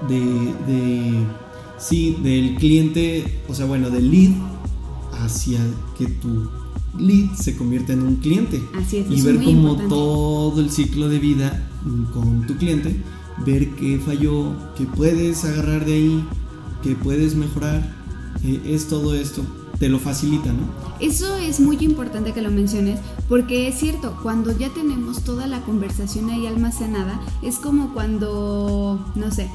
de, 0.08 0.20
de 0.20 1.26
sí, 1.78 2.16
del 2.22 2.56
cliente, 2.56 3.42
o 3.48 3.54
sea, 3.54 3.66
bueno, 3.66 3.90
del 3.90 4.10
lead 4.10 4.32
hacia 5.22 5.58
que 5.98 6.06
tu 6.06 6.48
lead 6.98 7.32
se 7.34 7.56
convierta 7.56 7.92
en 7.92 8.02
un 8.02 8.16
cliente. 8.16 8.62
Así 8.74 8.98
es. 8.98 9.10
Y 9.10 9.22
ver 9.22 9.42
como 9.42 9.76
todo 9.88 10.60
el 10.60 10.70
ciclo 10.70 11.08
de 11.08 11.18
vida 11.18 11.68
con 12.12 12.46
tu 12.46 12.56
cliente, 12.56 12.96
ver 13.44 13.70
qué 13.70 13.98
falló, 13.98 14.52
qué 14.76 14.84
puedes 14.84 15.44
agarrar 15.44 15.84
de 15.84 15.94
ahí, 15.94 16.24
qué 16.84 16.94
puedes 16.94 17.34
mejorar, 17.34 17.82
eh, 18.44 18.60
es 18.66 18.86
todo 18.88 19.14
esto 19.14 19.42
te 19.78 19.88
lo 19.88 19.98
facilita, 19.98 20.52
¿no? 20.52 20.62
Eso 21.00 21.36
es 21.36 21.58
muy 21.58 21.76
importante 21.80 22.32
que 22.32 22.42
lo 22.42 22.50
menciones 22.50 23.00
porque 23.28 23.68
es 23.68 23.74
cierto, 23.74 24.16
cuando 24.22 24.56
ya 24.56 24.68
tenemos 24.70 25.24
toda 25.24 25.46
la 25.46 25.60
conversación 25.62 26.30
ahí 26.30 26.46
almacenada, 26.46 27.20
es 27.42 27.56
como 27.56 27.92
cuando, 27.92 29.04
no 29.16 29.30
sé, 29.32 29.50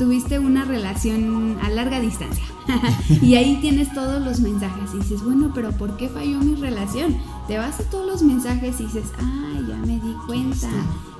tuviste 0.00 0.38
una 0.38 0.64
relación 0.64 1.58
a 1.60 1.68
larga 1.68 2.00
distancia 2.00 2.42
y 3.20 3.34
ahí 3.34 3.58
tienes 3.60 3.92
todos 3.92 4.22
los 4.22 4.40
mensajes 4.40 4.94
y 4.94 4.96
dices, 4.96 5.22
bueno, 5.22 5.52
pero 5.54 5.72
¿por 5.72 5.98
qué 5.98 6.08
falló 6.08 6.38
mi 6.38 6.54
relación? 6.54 7.18
Te 7.46 7.58
vas 7.58 7.80
a 7.80 7.90
todos 7.90 8.06
los 8.06 8.22
mensajes 8.22 8.80
y 8.80 8.84
dices, 8.84 9.12
ah, 9.18 9.60
ya 9.68 9.76
me 9.76 10.00
di 10.00 10.14
cuenta, 10.26 10.70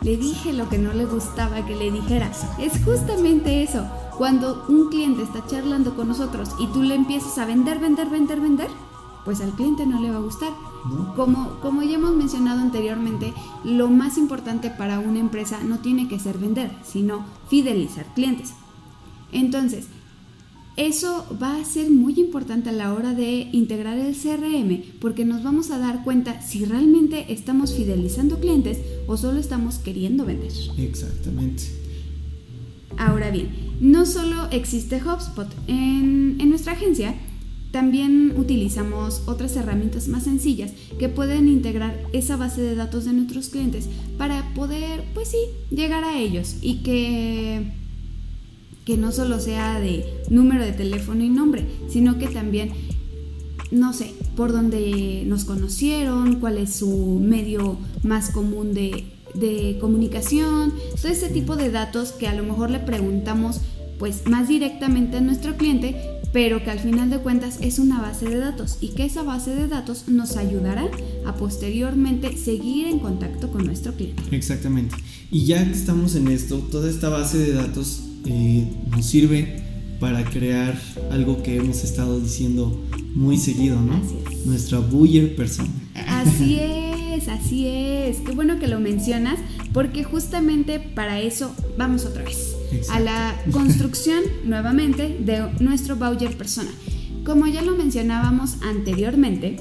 le 0.01 0.17
dije 0.17 0.55
lo 0.55 0.71
que 0.71 0.79
no 0.79 0.95
le 0.95 1.05
gustaba 1.05 1.67
que 1.67 1.77
le 1.77 1.91
dijera. 1.91 2.33
Es 2.59 2.83
justamente 2.83 3.63
eso. 3.63 3.85
Cuando 4.17 4.65
un 4.71 4.89
cliente 4.89 5.25
está 5.25 5.47
charlando 5.47 5.95
con 5.95 6.09
nosotros 6.09 6.49
y 6.59 6.67
tú 6.69 6.83
le 6.83 6.95
empiezas 6.95 7.37
a 7.37 7.45
vender, 7.45 7.81
vender, 7.81 8.09
vender, 8.09 8.41
vender, 8.41 8.69
pues 9.27 9.43
al 9.43 9.51
cliente 9.51 9.85
no 9.85 10.01
le 10.01 10.11
va 10.11 10.17
a 10.17 10.21
gustar. 10.21 10.53
Como, 11.17 11.61
como 11.61 11.83
ya 11.83 11.97
hemos 11.97 12.13
mencionado 12.13 12.61
anteriormente, 12.61 13.35
lo 13.63 13.89
más 13.89 14.17
importante 14.17 14.71
para 14.71 15.01
una 15.01 15.19
empresa 15.19 15.59
no 15.63 15.81
tiene 15.81 16.09
que 16.09 16.19
ser 16.19 16.39
vender, 16.39 16.75
sino 16.83 17.27
fidelizar 17.47 18.07
clientes. 18.15 18.55
Entonces, 19.33 19.87
eso 20.77 21.27
va 21.41 21.57
a 21.57 21.65
ser 21.65 21.91
muy 21.91 22.19
importante 22.19 22.71
a 22.71 22.73
la 22.73 22.95
hora 22.95 23.13
de 23.13 23.49
integrar 23.53 23.99
el 23.99 24.15
CRM 24.15 24.83
porque 25.01 25.25
nos 25.25 25.43
vamos 25.43 25.71
a 25.71 25.79
dar 25.79 26.05
cuenta 26.05 26.41
si 26.41 26.65
realmente 26.65 27.33
estamos 27.33 27.75
fidelizando 27.75 28.41
clientes 28.41 28.79
o 29.07 29.17
solo 29.17 29.41
estamos 29.41 29.79
queriendo 29.79 30.25
vender. 30.25 30.53
Exactamente. 30.79 31.65
Ahora 32.97 33.31
bien, 33.31 33.51
no 33.81 34.07
solo 34.07 34.49
existe 34.51 35.03
HubSpot. 35.03 35.49
En, 35.67 36.39
en 36.41 36.49
nuestra 36.49 36.73
agencia 36.73 37.15
también 37.73 38.35
utilizamos 38.37 39.23
otras 39.27 39.55
herramientas 39.57 40.09
más 40.09 40.25
sencillas 40.25 40.73
que 40.99 41.09
pueden 41.09 41.49
integrar 41.49 42.01
esa 42.13 42.37
base 42.37 42.63
de 42.63 42.75
datos 42.75 43.05
de 43.05 43.13
nuestros 43.13 43.49
clientes 43.49 43.89
para 44.19 44.55
poder, 44.55 45.05
pues 45.15 45.29
sí, 45.29 45.39
llegar 45.71 46.05
a 46.05 46.19
ellos 46.19 46.57
y 46.63 46.83
que 46.83 47.80
que 48.91 48.97
no 48.97 49.13
solo 49.13 49.39
sea 49.39 49.79
de 49.79 50.05
número 50.31 50.65
de 50.65 50.73
teléfono 50.73 51.23
y 51.23 51.29
nombre, 51.29 51.65
sino 51.89 52.19
que 52.19 52.27
también, 52.27 52.73
no 53.71 53.93
sé, 53.93 54.13
por 54.35 54.51
dónde 54.51 55.23
nos 55.27 55.45
conocieron, 55.45 56.41
cuál 56.41 56.59
es 56.59 56.75
su 56.75 57.21
medio 57.23 57.79
más 58.03 58.31
común 58.31 58.75
de, 58.75 59.07
comunicación, 59.81 60.75
todo 61.01 61.13
ese 61.13 61.29
tipo 61.29 61.55
de 61.55 61.71
datos 61.71 62.11
que 62.11 62.27
a 62.27 62.35
lo 62.35 62.43
mejor 62.43 62.71
le 62.71 62.81
preguntamos 62.81 63.61
pues 64.01 64.27
más 64.27 64.49
directamente 64.49 65.19
a 65.19 65.21
nuestro 65.21 65.57
cliente, 65.57 65.95
pero 66.33 66.65
que 66.65 66.73
al 66.73 66.81
final 66.81 67.11
de 67.11 67.19
cuentas 67.19 67.59
es 67.61 67.79
una 67.79 68.01
base 68.01 68.29
de 68.29 68.39
datos 68.39 68.79
y 68.81 68.89
que 68.89 69.05
esa 69.05 69.23
base 69.23 69.55
de 69.55 69.69
datos 69.69 70.09
nos 70.09 70.37
ayudará 70.37 70.91
a 71.25 71.37
posteriormente 71.37 72.37
seguir 72.37 72.89
en 72.89 72.99
contacto 72.99 73.53
con 73.53 73.67
nuestro 73.67 73.93
cliente. 73.95 74.25
Exactamente. 74.33 74.97
Y 75.31 75.45
ya 75.45 75.65
que 75.65 75.75
estamos 75.75 76.17
en 76.17 76.27
esto, 76.27 76.59
toda 76.59 76.91
esta 76.91 77.09
base 77.09 77.39
de 77.39 77.53
datos 77.53 78.10
eh, 78.27 78.71
nos 78.91 79.07
sirve 79.07 79.63
para 80.01 80.25
crear 80.25 80.81
algo 81.11 81.43
que 81.43 81.57
hemos 81.57 81.85
estado 81.85 82.19
diciendo 82.21 82.81
muy 83.15 83.37
seguido, 83.37 83.81
¿no? 83.81 84.01
Nuestra 84.47 84.79
buyer 84.79 85.37
persona. 85.37 85.69
Así 85.95 86.59
es, 86.61 87.29
así 87.29 87.67
es. 87.67 88.19
Qué 88.19 88.33
bueno 88.33 88.59
que 88.59 88.67
lo 88.67 88.81
mencionas, 88.81 89.39
porque 89.73 90.03
justamente 90.03 90.81
para 90.81 91.21
eso 91.21 91.55
vamos 91.77 92.07
otra 92.07 92.25
vez 92.25 92.57
a 92.91 92.99
la 92.99 93.41
construcción 93.53 94.23
nuevamente 94.45 95.17
de 95.21 95.51
nuestro 95.61 95.97
buyer 95.97 96.37
persona. 96.37 96.71
Como 97.25 97.47
ya 97.47 97.61
lo 97.63 97.77
mencionábamos 97.77 98.57
anteriormente, 98.63 99.57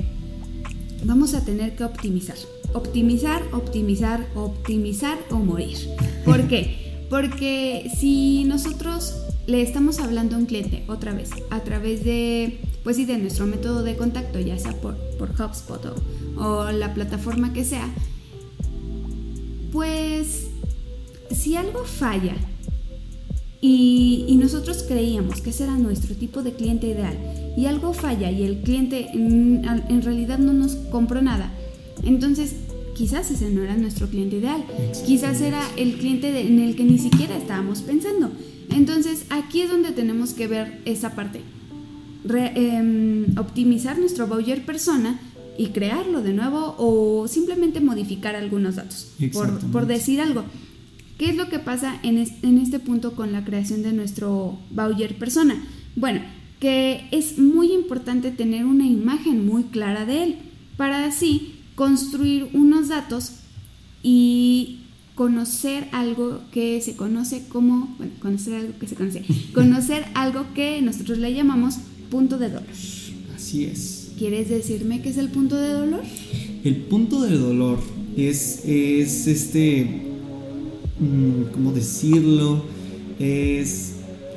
vamos 1.03 1.33
a 1.33 1.43
tener 1.43 1.75
que 1.75 1.83
optimizar. 1.83 2.37
Optimizar, 2.73 3.41
optimizar, 3.51 4.25
optimizar 4.35 5.17
o 5.31 5.37
morir. 5.37 5.77
¿Por 6.23 6.47
qué? 6.47 6.88
Porque 7.09 7.91
si 7.97 8.43
nosotros 8.43 9.15
le 9.47 9.63
estamos 9.63 9.99
hablando 9.99 10.35
a 10.35 10.39
un 10.39 10.45
cliente 10.45 10.83
otra 10.87 11.11
vez 11.11 11.31
a 11.49 11.61
través 11.61 12.03
de, 12.03 12.59
pues 12.83 12.97
sí, 12.97 13.05
de 13.05 13.17
nuestro 13.17 13.47
método 13.47 13.83
de 13.83 13.97
contacto, 13.97 14.39
ya 14.39 14.59
sea 14.59 14.73
por, 14.79 14.95
por 15.17 15.29
HubSpot 15.31 15.81
o, 16.37 16.71
la 16.71 16.93
plataforma 16.93 17.51
que 17.51 17.65
sea, 17.65 17.89
pues 19.71 20.47
si 21.31 21.55
algo 21.55 21.83
falla 21.83 22.35
y, 23.61 24.35
nosotros 24.39 24.83
creíamos 24.87 25.41
que 25.41 25.49
ese 25.49 25.65
era 25.65 25.77
nuestro 25.77 26.15
tipo 26.15 26.43
de 26.43 26.53
cliente 26.53 26.87
ideal 26.87 27.17
y 27.57 27.65
algo 27.65 27.93
falla 27.93 28.31
y 28.31 28.43
el 28.43 28.61
cliente 28.61 29.09
en, 29.13 29.65
en 29.65 30.01
realidad 30.01 30.39
no 30.39 30.53
nos 30.53 30.75
compró 30.75 31.21
nada, 31.21 31.51
entonces 32.03 32.55
quizás 32.99 33.31
ese 33.31 33.49
no 33.49 33.63
era 33.63 33.77
nuestro 33.77 34.09
cliente 34.09 34.35
ideal, 34.35 34.61
quizás 35.05 35.39
era 35.39 35.61
el 35.77 35.93
cliente 35.93 36.37
en 36.41 36.59
el 36.59 36.75
que 36.75 36.83
ni 36.83 36.99
siquiera 36.99 37.37
estábamos 37.37 37.81
pensando. 37.81 38.29
Entonces 38.75 39.25
aquí 39.29 39.61
es 39.61 39.69
donde 39.69 39.93
tenemos 39.93 40.33
que 40.33 40.47
ver 40.47 40.81
esa 40.83 41.15
parte, 41.15 41.39
em, 42.29 43.37
optimizar 43.37 43.97
nuestro 43.97 44.27
buyer 44.27 44.65
persona 44.65 45.17
y 45.57 45.67
crearlo 45.67 46.21
de 46.21 46.33
nuevo 46.33 46.75
o 46.77 47.29
simplemente 47.29 47.79
modificar 47.79 48.35
algunos 48.35 48.75
datos, 48.75 49.13
por, 49.71 49.87
decir 49.87 50.19
algo. 50.19 50.43
¿Qué 51.17 51.29
es 51.29 51.37
lo 51.37 51.47
que 51.47 51.59
pasa 51.59 51.97
en, 52.03 52.17
en 52.17 52.57
este 52.57 52.79
punto 52.79 53.13
con 53.15 53.31
la 53.31 53.45
creación 53.45 53.81
de 53.81 53.93
nuestro 53.93 54.59
buyer 54.71 55.17
persona? 55.17 55.55
Bueno, 55.95 56.19
que 56.59 57.07
es 57.11 57.37
muy 57.39 57.71
importante 57.71 58.31
tener 58.31 58.65
una 58.65 58.85
imagen 58.85 59.45
muy 59.45 59.63
clara 59.63 60.03
de 60.03 60.23
él 60.23 60.35
para 60.75 61.05
así 61.05 61.58
construir 61.79 62.49
unos 62.51 62.89
datos 62.89 63.31
y 64.03 64.79
conocer 65.15 65.87
algo 65.93 66.41
que 66.51 66.81
se 66.81 66.97
conoce 66.97 67.45
como, 67.47 67.95
bueno, 67.97 68.11
conocer 68.19 68.55
algo 68.55 68.73
que 68.77 68.85
se 68.85 68.95
conoce, 68.95 69.23
conocer 69.53 70.03
algo 70.13 70.45
que 70.53 70.81
nosotros 70.81 71.19
le 71.19 71.33
llamamos 71.33 71.75
punto 72.11 72.37
de 72.37 72.49
dolor. 72.49 72.67
Así 73.33 73.63
es. 73.63 74.11
¿Quieres 74.17 74.49
decirme 74.49 75.01
qué 75.01 75.07
es 75.07 75.17
el 75.17 75.29
punto 75.29 75.55
de 75.55 75.69
dolor? 75.69 76.01
El 76.65 76.75
punto 76.75 77.21
de 77.21 77.37
dolor 77.37 77.79
es, 78.17 78.65
es 78.65 79.27
este, 79.27 80.01
mm, 80.99 81.53
¿cómo 81.53 81.71
decirlo? 81.71 82.65
Es 83.19 83.93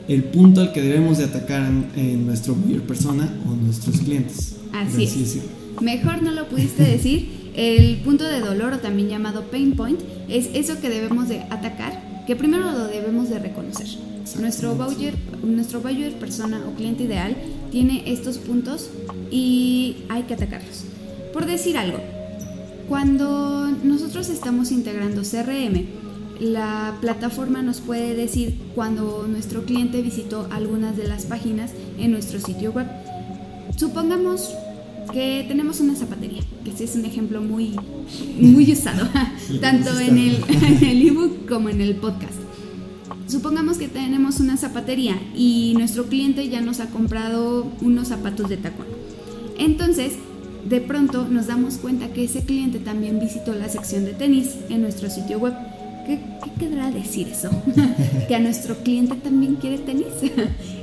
el 0.06 0.22
punto 0.22 0.60
al 0.60 0.72
que 0.72 0.80
debemos 0.80 1.18
de 1.18 1.24
atacar 1.24 1.72
en, 1.96 2.24
nuestro 2.24 2.54
buyer 2.54 2.82
persona 2.82 3.36
o 3.48 3.56
nuestros 3.56 3.98
clientes. 3.98 4.54
Así, 4.72 5.02
es. 5.02 5.38
Mejor 5.82 6.22
no 6.22 6.30
lo 6.30 6.48
pudiste 6.48 6.84
decir. 6.84 7.50
El 7.56 7.96
punto 7.98 8.24
de 8.24 8.40
dolor 8.40 8.72
o 8.72 8.78
también 8.78 9.08
llamado 9.08 9.50
pain 9.50 9.72
point 9.72 10.00
es 10.28 10.48
eso 10.54 10.80
que 10.80 10.88
debemos 10.88 11.28
de 11.28 11.40
atacar, 11.50 12.24
que 12.26 12.36
primero 12.36 12.70
lo 12.70 12.86
debemos 12.86 13.28
de 13.28 13.40
reconocer. 13.40 13.88
Nuestro 14.38 14.74
buyer, 14.74 15.14
nuestro 15.42 15.80
buyer 15.80 16.12
persona 16.14 16.62
o 16.66 16.74
cliente 16.76 17.02
ideal 17.02 17.36
tiene 17.70 18.04
estos 18.06 18.38
puntos 18.38 18.90
y 19.30 19.96
hay 20.08 20.22
que 20.22 20.34
atacarlos. 20.34 20.84
Por 21.32 21.44
decir 21.44 21.76
algo, 21.76 21.98
cuando 22.88 23.68
nosotros 23.82 24.30
estamos 24.30 24.70
integrando 24.70 25.22
CRM, 25.22 25.84
la 26.40 26.96
plataforma 27.00 27.60
nos 27.60 27.80
puede 27.80 28.14
decir 28.14 28.56
cuando 28.74 29.26
nuestro 29.28 29.64
cliente 29.64 30.00
visitó 30.00 30.48
algunas 30.50 30.96
de 30.96 31.08
las 31.08 31.26
páginas 31.26 31.72
en 31.98 32.12
nuestro 32.12 32.40
sitio 32.40 32.72
web. 32.72 32.86
Supongamos 33.76 34.54
que 35.10 35.44
tenemos 35.48 35.80
una 35.80 35.94
zapatería, 35.96 36.42
que 36.64 36.84
es 36.84 36.94
un 36.94 37.04
ejemplo 37.04 37.40
muy, 37.40 37.74
muy 38.38 38.70
usado, 38.72 39.08
tanto 39.60 39.98
en 39.98 40.18
el 40.18 40.36
ebook 41.08 41.48
como 41.48 41.68
en 41.68 41.80
el 41.80 41.96
podcast. 41.96 42.34
Supongamos 43.26 43.78
que 43.78 43.88
tenemos 43.88 44.40
una 44.40 44.56
zapatería 44.56 45.18
y 45.34 45.74
nuestro 45.76 46.04
cliente 46.06 46.48
ya 46.48 46.60
nos 46.60 46.80
ha 46.80 46.86
comprado 46.90 47.70
unos 47.80 48.08
zapatos 48.08 48.48
de 48.48 48.58
tacón. 48.58 48.86
Entonces, 49.58 50.14
de 50.68 50.80
pronto 50.80 51.26
nos 51.28 51.46
damos 51.46 51.76
cuenta 51.76 52.12
que 52.12 52.24
ese 52.24 52.44
cliente 52.44 52.78
también 52.78 53.18
visitó 53.20 53.54
la 53.54 53.68
sección 53.68 54.04
de 54.04 54.12
tenis 54.12 54.56
en 54.68 54.82
nuestro 54.82 55.08
sitio 55.08 55.38
web. 55.38 55.54
¿qué, 56.06 56.18
qué 56.44 56.50
querrá 56.66 56.90
decir 56.90 57.28
eso? 57.28 57.50
que 58.28 58.34
a 58.34 58.40
nuestro 58.40 58.76
cliente 58.82 59.14
también 59.16 59.56
quiere 59.56 59.78
tenis. 59.78 60.06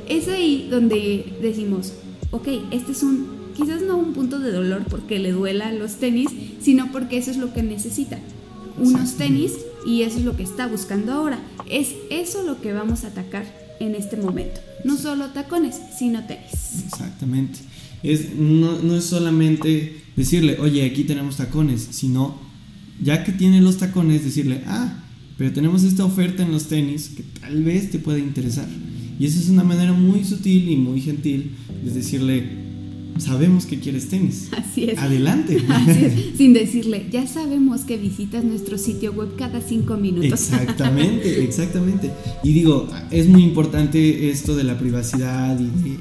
es 0.08 0.28
ahí 0.28 0.68
donde 0.72 1.38
decimos, 1.42 1.94
ok, 2.32 2.48
este 2.72 2.92
es 2.94 3.04
un, 3.04 3.39
quizás 3.60 3.82
no 3.82 3.98
un 3.98 4.14
punto 4.14 4.40
de 4.40 4.52
dolor 4.52 4.84
porque 4.90 5.20
le 5.20 5.32
duela 5.32 5.72
los 5.74 5.96
tenis, 5.96 6.30
sino 6.62 6.92
porque 6.92 7.18
eso 7.18 7.32
es 7.32 7.38
lo 7.38 7.54
que 7.54 7.64
necesita. 7.64 8.20
Unos 8.78 9.16
tenis 9.16 9.54
y 9.86 10.04
eso 10.04 10.20
es 10.20 10.26
lo 10.26 10.38
que 10.38 10.44
está 10.44 10.68
buscando 10.68 11.12
ahora. 11.12 11.40
Es 11.70 11.90
eso 12.10 12.44
lo 12.44 12.62
que 12.62 12.72
vamos 12.72 13.04
a 13.04 13.08
atacar 13.08 13.46
en 13.80 13.96
este 13.96 14.16
momento. 14.16 14.62
No 14.86 14.98
solo 14.98 15.28
tacones, 15.28 15.76
sino 15.98 16.26
tenis. 16.26 16.84
Exactamente. 16.86 17.60
Es, 18.02 18.34
no, 18.34 18.80
no 18.82 18.96
es 18.96 19.04
solamente 19.04 20.02
decirle, 20.16 20.58
oye, 20.60 20.86
aquí 20.86 21.04
tenemos 21.04 21.38
tacones, 21.38 21.88
sino 21.92 22.40
ya 23.02 23.24
que 23.24 23.34
tiene 23.34 23.62
los 23.62 23.78
tacones, 23.78 24.24
decirle, 24.24 24.64
ah, 24.68 25.04
pero 25.38 25.52
tenemos 25.54 25.84
esta 25.84 26.06
oferta 26.06 26.44
en 26.44 26.52
los 26.52 26.68
tenis 26.68 27.12
que 27.16 27.24
tal 27.24 27.64
vez 27.64 27.92
te 27.92 28.00
pueda 28.00 28.20
interesar. 28.20 28.68
Y 29.20 29.26
eso 29.26 29.40
es 29.40 29.50
una 29.50 29.64
manera 29.64 29.92
muy 29.92 30.24
sutil 30.24 30.70
y 30.70 30.78
muy 30.78 31.02
gentil 31.02 31.52
de 31.84 31.92
decirle, 31.92 32.59
sabemos 33.20 33.66
que 33.66 33.80
quieres 33.80 34.10
tenis. 34.10 34.50
Así 34.58 34.86
es. 34.86 35.00
Adelante. 35.00 35.64
Así 35.70 36.06
es. 36.06 36.14
Sin 36.38 36.54
decirle, 36.54 37.08
ya 37.12 37.28
sabemos 37.28 37.82
que 37.82 37.98
visitas 37.98 38.44
nuestro 38.44 38.78
sitio 38.78 39.14
web 39.14 39.36
cada 39.38 39.62
cinco 39.62 39.98
minutos. 39.98 40.32
Exactamente, 40.32 41.44
exactamente. 41.44 42.12
Y 42.44 42.54
digo, 42.54 42.88
es 43.12 43.28
muy 43.28 43.44
importante 43.44 44.30
esto 44.30 44.56
de 44.56 44.64
la 44.64 44.78
privacidad 44.78 45.60
y 45.60 45.66
de, 45.66 45.98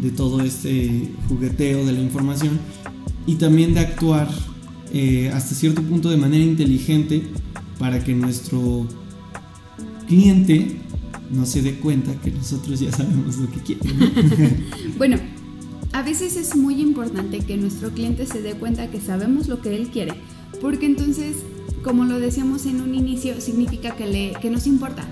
de 0.00 0.10
todo 0.10 0.40
este 0.40 1.08
jugueteo 1.28 1.84
de 1.86 1.92
la 1.92 2.00
información 2.00 2.58
y 3.26 3.36
también 3.36 3.74
de 3.74 3.80
actuar 3.80 4.28
eh, 4.92 5.30
hasta 5.34 5.54
cierto 5.54 5.82
punto 5.82 6.10
de 6.10 6.16
manera 6.16 6.44
inteligente 6.44 7.22
para 7.78 8.02
que 8.02 8.14
nuestro 8.14 8.86
cliente 10.06 10.76
no 11.30 11.44
se 11.44 11.60
dé 11.60 11.74
cuenta 11.74 12.14
que 12.20 12.30
nosotros 12.30 12.78
ya 12.78 12.92
sabemos 12.92 13.36
lo 13.36 13.50
que 13.50 13.60
quiere. 13.60 13.80
bueno, 14.96 15.18
a 15.96 16.02
veces 16.02 16.36
es 16.36 16.54
muy 16.54 16.82
importante 16.82 17.38
que 17.38 17.56
nuestro 17.56 17.88
cliente 17.90 18.26
se 18.26 18.42
dé 18.42 18.52
cuenta 18.52 18.90
que 18.90 19.00
sabemos 19.00 19.48
lo 19.48 19.62
que 19.62 19.74
él 19.74 19.88
quiere, 19.88 20.12
porque 20.60 20.84
entonces, 20.84 21.36
como 21.82 22.04
lo 22.04 22.20
decíamos 22.20 22.66
en 22.66 22.82
un 22.82 22.94
inicio, 22.94 23.40
significa 23.40 23.96
que, 23.96 24.06
le, 24.06 24.32
que 24.42 24.50
nos 24.50 24.66
importa. 24.66 25.06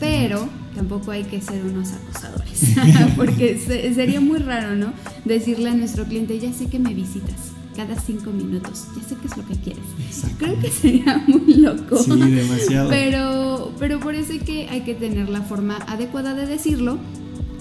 Pero 0.00 0.48
tampoco 0.74 1.12
hay 1.12 1.22
que 1.22 1.40
ser 1.40 1.64
unos 1.64 1.90
acosadores, 1.92 2.74
porque 3.16 3.58
sería 3.94 4.20
muy 4.20 4.38
raro, 4.38 4.74
¿no? 4.74 4.92
Decirle 5.24 5.70
a 5.70 5.74
nuestro 5.74 6.04
cliente, 6.04 6.36
ya 6.40 6.52
sé 6.52 6.66
que 6.66 6.80
me 6.80 6.94
visitas 6.94 7.52
cada 7.76 7.94
cinco 8.00 8.32
minutos, 8.32 8.86
ya 8.96 9.08
sé 9.08 9.14
qué 9.22 9.28
es 9.28 9.36
lo 9.36 9.46
que 9.46 9.54
quieres. 9.54 9.84
Creo 10.38 10.58
que 10.58 10.68
sería 10.68 11.22
muy 11.28 11.54
loco. 11.54 11.96
Sí, 11.96 12.10
demasiado. 12.10 12.90
Pero, 12.90 13.72
pero 13.78 14.00
por 14.00 14.16
eso 14.16 14.32
que, 14.44 14.68
hay 14.68 14.80
que 14.80 14.94
tener 14.94 15.28
la 15.28 15.42
forma 15.42 15.76
adecuada 15.86 16.34
de 16.34 16.46
decirlo 16.46 16.98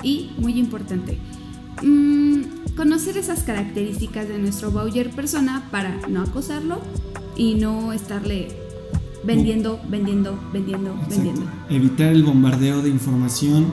y, 0.01 0.31
muy 0.39 0.57
importante, 0.57 1.19
Mm, 1.81 2.75
conocer 2.75 3.17
esas 3.17 3.43
características 3.43 4.27
de 4.27 4.37
nuestro 4.37 4.71
Bowyer 4.71 5.09
persona 5.11 5.67
para 5.71 5.99
no 6.07 6.21
acosarlo 6.21 6.79
y 7.35 7.55
no 7.55 7.93
estarle 7.93 8.49
vendiendo, 9.23 9.79
vendiendo, 9.89 10.39
vendiendo, 10.53 10.95
vendiendo. 11.09 11.41
Evitar 11.69 12.07
el 12.07 12.23
bombardeo 12.23 12.81
de 12.81 12.89
información 12.89 13.67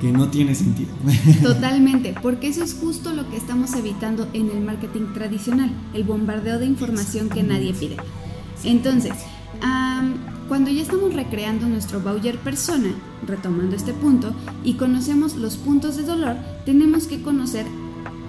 que 0.00 0.12
no 0.12 0.28
tiene 0.28 0.54
sentido. 0.54 0.90
Totalmente, 1.42 2.14
porque 2.22 2.48
eso 2.48 2.64
es 2.64 2.74
justo 2.74 3.12
lo 3.12 3.28
que 3.28 3.36
estamos 3.36 3.74
evitando 3.74 4.28
en 4.32 4.50
el 4.50 4.60
marketing 4.62 5.12
tradicional, 5.12 5.70
el 5.92 6.04
bombardeo 6.04 6.58
de 6.58 6.66
información 6.66 7.28
que 7.28 7.42
nadie 7.42 7.74
pide. 7.74 7.96
Entonces, 8.64 9.12
cuando 10.48 10.70
ya 10.70 10.82
estamos 10.82 11.14
recreando 11.14 11.68
nuestro 11.68 12.00
Bowyer 12.00 12.38
persona, 12.38 12.92
retomando 13.26 13.76
este 13.76 13.92
punto, 13.92 14.34
y 14.64 14.74
conocemos 14.74 15.36
los 15.36 15.56
puntos 15.56 15.96
de 15.96 16.04
dolor, 16.04 16.36
tenemos 16.64 17.06
que 17.06 17.22
conocer 17.22 17.66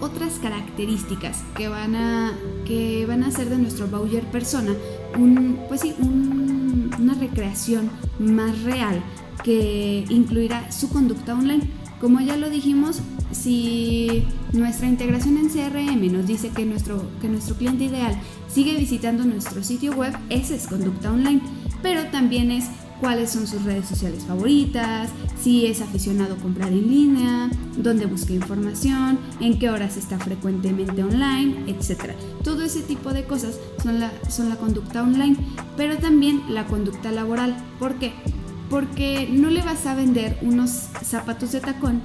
otras 0.02 0.40
características 0.42 1.44
que 1.56 1.68
van 1.68 1.96
a, 1.96 2.34
que 2.66 3.06
van 3.06 3.24
a 3.24 3.28
hacer 3.28 3.50
de 3.50 3.58
nuestro 3.58 3.88
Bowyer 3.88 4.24
persona 4.32 4.74
un, 5.18 5.60
pues 5.68 5.82
sí, 5.82 5.94
una 6.02 7.14
recreación 7.14 7.90
más 8.20 8.64
real 8.64 9.02
que 9.44 10.06
incluirá 10.10 10.72
su 10.72 10.90
conducta 10.90 11.34
online. 11.34 11.70
Como 12.00 12.20
ya 12.20 12.36
lo 12.36 12.50
dijimos, 12.50 13.00
si 13.32 14.24
nuestra 14.54 14.88
integración 14.88 15.38
en 15.38 15.50
CRM 15.50 16.12
nos 16.12 16.26
dice 16.26 16.50
que 16.50 16.66
nuestro, 16.66 17.04
que 17.22 17.30
nuestro 17.30 17.56
cliente 17.56 17.86
ideal 17.86 18.20
sigue 18.52 18.76
visitando 18.76 19.24
nuestro 19.24 19.64
sitio 19.64 19.94
web, 19.94 20.18
esa 20.30 20.56
es 20.56 20.68
conducta 20.68 21.12
online, 21.12 21.42
pero 21.82 22.06
también 22.08 22.52
es 22.52 22.66
cuáles 23.02 23.32
son 23.32 23.48
sus 23.48 23.64
redes 23.64 23.88
sociales 23.88 24.24
favoritas, 24.26 25.10
si 25.42 25.66
es 25.66 25.82
aficionado 25.82 26.36
a 26.36 26.38
comprar 26.38 26.72
en 26.72 26.88
línea, 26.88 27.50
dónde 27.76 28.06
busca 28.06 28.32
información, 28.32 29.20
en 29.42 29.58
qué 29.60 29.70
horas 29.70 29.98
está 29.98 30.20
frecuentemente 30.20 31.04
online, 31.04 31.66
etc. 31.68 32.12
Todo 32.44 32.64
ese 32.64 32.82
tipo 32.82 33.12
de 33.12 33.26
cosas 33.26 33.60
son 33.82 34.00
la, 34.00 34.12
son 34.30 34.50
la 34.50 34.56
conducta 34.56 35.02
online, 35.02 35.36
pero 35.76 35.98
también 35.98 36.44
la 36.48 36.68
conducta 36.68 37.12
laboral. 37.12 37.58
¿Por 37.80 37.96
qué? 37.96 38.14
Porque 38.70 39.28
no 39.30 39.50
le 39.50 39.64
vas 39.64 39.86
a 39.88 39.96
vender 39.96 40.38
unos 40.44 40.70
zapatos 41.04 41.52
de 41.52 41.60
tacón 41.60 42.02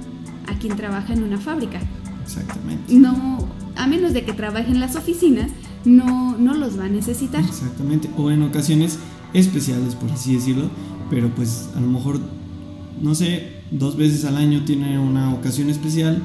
a 0.47 0.57
quien 0.57 0.75
trabaja 0.75 1.13
en 1.13 1.23
una 1.23 1.37
fábrica. 1.37 1.79
Exactamente. 2.23 2.93
No, 2.93 3.47
a 3.75 3.87
menos 3.87 4.13
de 4.13 4.25
que 4.25 4.33
trabaje 4.33 4.71
en 4.71 4.79
las 4.79 4.95
oficinas, 4.95 5.51
no, 5.87 6.37
no 6.37 6.53
los 6.53 6.77
va 6.77 6.85
a 6.85 6.89
necesitar. 6.89 7.43
Exactamente. 7.43 8.09
O 8.17 8.29
en 8.29 8.43
ocasiones 8.43 8.99
especiales, 9.33 9.95
por 9.95 10.11
así 10.11 10.35
decirlo, 10.35 10.69
pero 11.09 11.29
pues 11.29 11.69
a 11.75 11.79
lo 11.79 11.87
mejor, 11.87 12.19
no 13.01 13.15
sé, 13.15 13.53
dos 13.71 13.95
veces 13.97 14.25
al 14.25 14.37
año 14.37 14.63
tiene 14.65 14.99
una 14.99 15.33
ocasión 15.33 15.69
especial, 15.69 16.21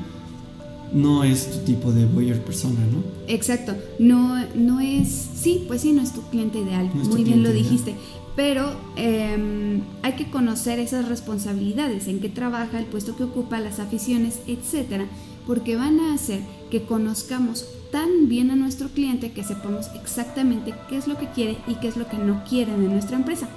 no 0.92 1.24
es 1.24 1.50
tu 1.50 1.58
tipo 1.60 1.92
de 1.92 2.04
buyer 2.06 2.44
persona, 2.44 2.80
¿no? 2.80 3.02
Exacto, 3.26 3.74
no, 3.98 4.36
no 4.54 4.80
es, 4.80 5.08
sí, 5.08 5.64
pues 5.66 5.82
sí, 5.82 5.92
no 5.92 6.02
es 6.02 6.12
tu 6.12 6.22
cliente 6.22 6.58
ideal, 6.58 6.90
muy 6.94 7.24
bien 7.24 7.42
lo 7.42 7.50
dijiste, 7.50 7.94
pero 8.36 8.74
em, 8.96 9.80
hay 10.02 10.12
que 10.14 10.30
conocer 10.30 10.78
esas 10.78 11.08
responsabilidades, 11.08 12.08
en 12.08 12.20
qué 12.20 12.28
trabaja, 12.28 12.78
el 12.78 12.86
puesto 12.86 13.16
que 13.16 13.24
ocupa, 13.24 13.60
las 13.60 13.78
aficiones, 13.78 14.40
etcétera, 14.46 15.06
porque 15.46 15.76
van 15.76 15.98
a 15.98 16.14
hacer 16.14 16.40
que 16.70 16.82
conozcamos 16.82 17.66
tan 17.92 18.28
bien 18.28 18.50
a 18.50 18.56
nuestro 18.56 18.88
cliente 18.88 19.32
que 19.32 19.44
sepamos 19.44 19.86
exactamente 19.94 20.74
qué 20.88 20.96
es 20.96 21.06
lo 21.06 21.18
que 21.18 21.28
quiere 21.28 21.58
y 21.68 21.74
qué 21.74 21.88
es 21.88 21.96
lo 21.96 22.08
que 22.08 22.16
no 22.16 22.42
quiere 22.48 22.72
en 22.72 22.88
nuestra 22.88 23.16
empresa. 23.16 23.48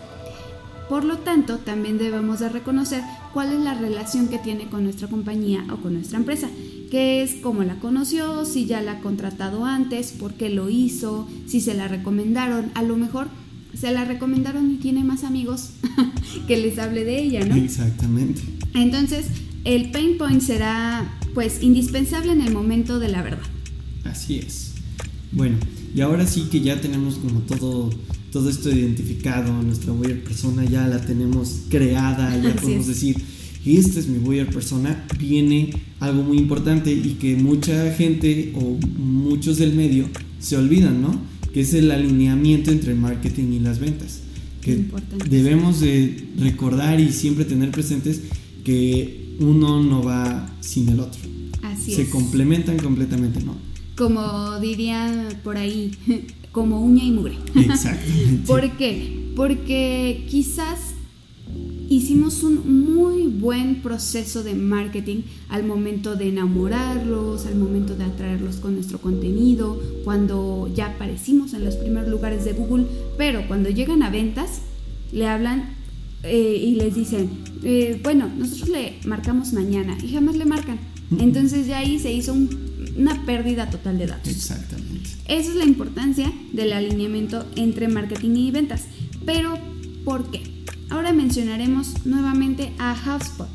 Por 0.90 1.04
lo 1.04 1.18
tanto, 1.18 1.58
también 1.58 1.98
debemos 1.98 2.40
de 2.40 2.50
reconocer 2.50 3.02
cuál 3.34 3.54
es 3.54 3.60
la 3.60 3.74
relación 3.74 4.28
que 4.28 4.38
tiene 4.38 4.66
con 4.66 4.84
nuestra 4.84 5.08
compañía 5.08 5.66
o 5.72 5.78
con 5.78 5.96
nuestra 5.96 6.20
empresa, 6.20 6.48
qué 6.92 7.24
es 7.24 7.36
cómo 7.42 7.64
la 7.64 7.80
conoció, 7.80 8.46
si 8.46 8.66
ya 8.66 8.82
la 8.82 8.92
ha 8.92 9.00
contratado 9.00 9.66
antes, 9.66 10.12
por 10.12 10.36
qué 10.36 10.50
lo 10.50 10.70
hizo, 10.70 11.28
si 11.48 11.60
se 11.60 11.74
la 11.74 11.88
recomendaron, 11.88 12.72
a 12.76 12.84
lo 12.84 12.98
mejor 12.98 13.30
se 13.74 13.92
la 13.92 14.06
recomendaron 14.06 14.70
y 14.72 14.76
tiene 14.76 15.04
más 15.04 15.24
amigos 15.24 15.72
que 16.48 16.58
les 16.58 16.78
hable 16.78 17.04
de 17.04 17.20
ella, 17.20 17.46
¿no? 17.46 17.56
Exactamente. 17.56 18.42
Entonces, 18.76 19.28
el 19.64 19.90
pain 19.92 20.18
point 20.18 20.42
será 20.42 21.10
pues 21.34 21.64
indispensable 21.64 22.32
en 22.32 22.42
el 22.42 22.54
momento 22.54 23.00
de 23.00 23.10
la 23.10 23.24
verdad. 23.24 23.55
Así 24.06 24.38
es. 24.38 24.72
Bueno, 25.32 25.58
y 25.94 26.02
ahora 26.02 26.26
sí 26.26 26.48
que 26.50 26.62
ya 26.62 26.80
tenemos 26.80 27.16
como 27.16 27.42
todo, 27.42 27.90
todo 28.32 28.50
esto 28.50 28.70
identificado, 28.70 29.52
nuestra 29.62 29.92
buyer 29.92 30.24
persona 30.24 30.64
ya 30.66 30.88
la 30.88 31.02
tenemos 31.02 31.64
creada, 31.70 32.38
ya 32.42 32.56
podemos 32.62 32.88
decir, 32.88 33.18
esta 33.66 34.00
es 34.00 34.08
mi 34.08 34.20
buyer 34.20 34.48
persona, 34.50 35.06
viene 35.20 35.72
algo 36.00 36.24
muy 36.24 36.38
importante 36.38 36.92
y 36.92 37.18
que 37.20 37.36
mucha 37.36 37.92
gente 37.94 38.54
o 38.56 38.78
muchos 38.98 39.58
del 39.58 39.74
medio 39.74 40.08
se 40.40 40.56
olvidan, 40.56 41.02
¿no? 41.02 41.20
Que 41.54 41.62
es 41.62 41.74
el 41.74 41.90
alineamiento 41.92 42.72
entre 42.72 42.92
el 42.92 43.00
marketing 43.00 43.54
y 43.54 43.60
las 43.60 43.80
ventas. 43.80 44.22
Que 44.62 44.84
debemos 45.30 45.80
de 45.80 46.30
recordar 46.38 47.00
y 47.00 47.12
siempre 47.12 47.46
tener 47.46 47.72
presentes 47.72 48.22
que 48.64 49.36
uno 49.40 49.84
no 49.84 50.04
va 50.04 50.56
sin 50.62 50.90
el 50.90 51.00
otro. 51.00 51.22
Así 51.62 51.94
se 51.94 52.10
complementan 52.10 52.78
completamente, 52.78 53.44
¿no? 53.44 53.65
Como 53.96 54.60
dirían 54.60 55.30
por 55.44 55.58
ahí, 55.58 55.92
como 56.52 56.82
uña 56.82 57.04
y 57.04 57.12
mugre. 57.12 57.36
Exactamente. 57.56 58.48
¿Por 58.48 58.72
qué? 58.78 59.32
Porque 59.36 60.26
quizás 60.30 60.96
hicimos 61.90 62.44
un 62.44 62.94
muy 62.96 63.28
buen 63.28 63.82
proceso 63.82 64.44
de 64.44 64.56
marketing 64.56 65.22
al 65.50 65.64
momento 65.64 66.16
de 66.16 66.30
enamorarlos, 66.30 67.46
al 67.46 67.56
momento 67.56 67.96
de 67.96 68.06
atraerlos 68.06 68.58
con 68.58 68.76
nuestro 68.76 69.00
contenido, 69.00 69.82
cuando 70.04 70.72
ya 70.74 70.88
aparecimos 70.88 71.54
en 71.54 71.64
los 71.64 71.76
primeros 71.76 72.10
lugares 72.10 72.46
de 72.46 72.54
Google, 72.54 72.86
pero 73.18 73.48
cuando 73.48 73.70
llegan 73.70 74.04
a 74.04 74.10
ventas, 74.10 74.62
le 75.12 75.28
hablan 75.28 75.76
eh, 76.24 76.60
y 76.62 76.76
les 76.76 76.96
dicen, 76.96 77.30
eh, 77.64 78.00
bueno, 78.04 78.30
nosotros 78.36 78.70
le 78.70 78.96
marcamos 79.06 79.54
mañana 79.54 79.98
y 80.02 80.12
jamás 80.12 80.36
le 80.36 80.46
marcan. 80.46 80.80
Entonces 81.20 81.68
ya 81.68 81.80
ahí 81.80 82.00
se 82.00 82.12
hizo 82.12 82.34
una 82.96 83.26
pérdida 83.26 83.70
total 83.70 83.98
de 83.98 84.08
datos. 84.08 84.32
Exactamente. 84.32 85.10
Esa 85.28 85.50
es 85.50 85.56
la 85.56 85.66
importancia 85.66 86.32
del 86.54 86.74
alineamiento 86.74 87.46
entre 87.56 87.88
marketing 87.88 88.36
y 88.36 88.52
ventas. 88.52 88.86
Pero, 89.26 89.58
¿por 90.04 90.30
qué? 90.32 90.56
ahora 90.90 91.14
mencionaremos 91.14 92.06
nuevamente 92.06 92.72
a 92.78 92.94
HubSpot, 92.94 93.50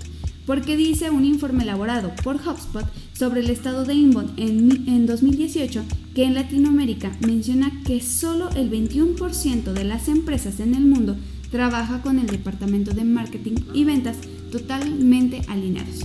porque 0.47 0.77
dice 0.77 1.11
un 1.11 1.25
informe 1.25 1.63
elaborado 1.63 2.13
por 2.23 2.37
HubSpot 2.37 2.85
sobre 3.13 3.41
el 3.41 3.51
estado 3.51 3.85
de 3.85 3.95
inbound 3.95 4.39
en, 4.39 4.89
en 4.89 5.07
2018 5.07 5.85
que 6.15 6.25
en 6.25 6.35
Latinoamérica 6.35 7.17
menciona 7.21 7.71
que 7.85 8.01
solo 8.01 8.51
el 8.51 8.71
21% 8.71 9.73
de 9.73 9.85
las 9.85 10.09
empresas 10.09 10.61
en 10.61 10.75
el 10.75 10.85
mundo 10.85 11.17
trabaja 11.51 12.03
con 12.03 12.19
el 12.19 12.27
departamento 12.27 12.93
de 12.93 13.05
marketing 13.05 13.57
y 13.75 13.85
ventas 13.85 14.17
totalmente 14.51 15.43
alineados. 15.49 16.01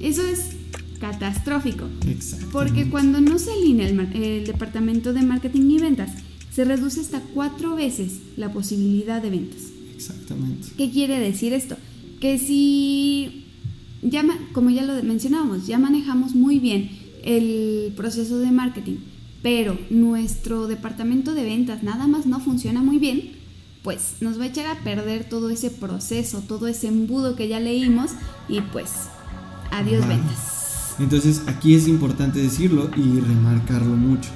Eso 0.00 0.26
es 0.26 0.56
catastrófico. 1.00 1.86
Porque 2.52 2.88
cuando 2.88 3.20
no 3.20 3.38
se 3.38 3.52
alinea 3.52 3.88
el, 3.88 4.46
departamento 4.46 5.12
de 5.12 5.22
marketing 5.22 5.70
y 5.70 5.78
ventas, 5.78 6.10
se 6.52 6.64
reduce 6.64 7.00
hasta 7.00 7.20
cuatro 7.34 7.74
veces 7.74 8.20
la 8.36 8.52
posibilidad 8.52 9.22
de 9.22 9.30
ventas. 9.30 9.62
Exactamente. 9.94 10.68
¿Qué 10.76 10.90
quiere 10.90 11.18
decir 11.18 11.52
esto? 11.52 11.76
Que 12.20 12.38
si, 12.38 13.44
ya, 14.02 14.24
como 14.52 14.70
ya 14.70 14.84
lo 14.84 15.02
mencionábamos, 15.02 15.66
ya 15.66 15.78
manejamos 15.78 16.34
muy 16.34 16.58
bien 16.58 16.90
el 17.24 17.92
proceso 17.96 18.38
de 18.38 18.50
marketing, 18.50 18.96
pero 19.42 19.78
nuestro 19.90 20.66
departamento 20.66 21.34
de 21.34 21.44
ventas 21.44 21.82
nada 21.82 22.06
más 22.06 22.26
no 22.26 22.40
funciona 22.40 22.82
muy 22.82 22.98
bien, 22.98 23.32
pues 23.82 24.16
nos 24.20 24.38
va 24.38 24.44
a 24.44 24.48
echar 24.48 24.66
a 24.66 24.82
perder 24.82 25.28
todo 25.28 25.48
ese 25.48 25.70
proceso, 25.70 26.42
todo 26.46 26.66
ese 26.66 26.88
embudo 26.88 27.36
que 27.36 27.48
ya 27.48 27.60
leímos 27.60 28.10
y 28.48 28.60
pues 28.60 28.90
adiós 29.70 30.06
ventas. 30.06 30.49
Entonces 31.00 31.42
aquí 31.46 31.74
es 31.74 31.88
importante 31.88 32.40
decirlo 32.40 32.90
y 32.94 33.20
remarcarlo 33.20 33.96
mucho. 33.96 34.28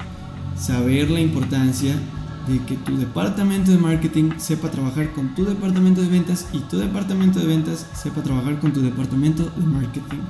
Saber 0.58 1.10
la 1.10 1.20
importancia 1.20 1.94
de 2.48 2.58
que 2.64 2.76
tu 2.76 2.96
departamento 2.96 3.70
de 3.70 3.78
marketing 3.78 4.30
sepa 4.38 4.70
trabajar 4.70 5.12
con 5.12 5.34
tu 5.34 5.44
departamento 5.44 6.00
de 6.00 6.08
ventas 6.08 6.46
y 6.52 6.58
tu 6.60 6.78
departamento 6.78 7.38
de 7.38 7.46
ventas 7.46 7.86
sepa 7.94 8.22
trabajar 8.22 8.60
con 8.60 8.72
tu 8.72 8.80
departamento 8.80 9.44
de 9.56 9.66
marketing 9.66 10.20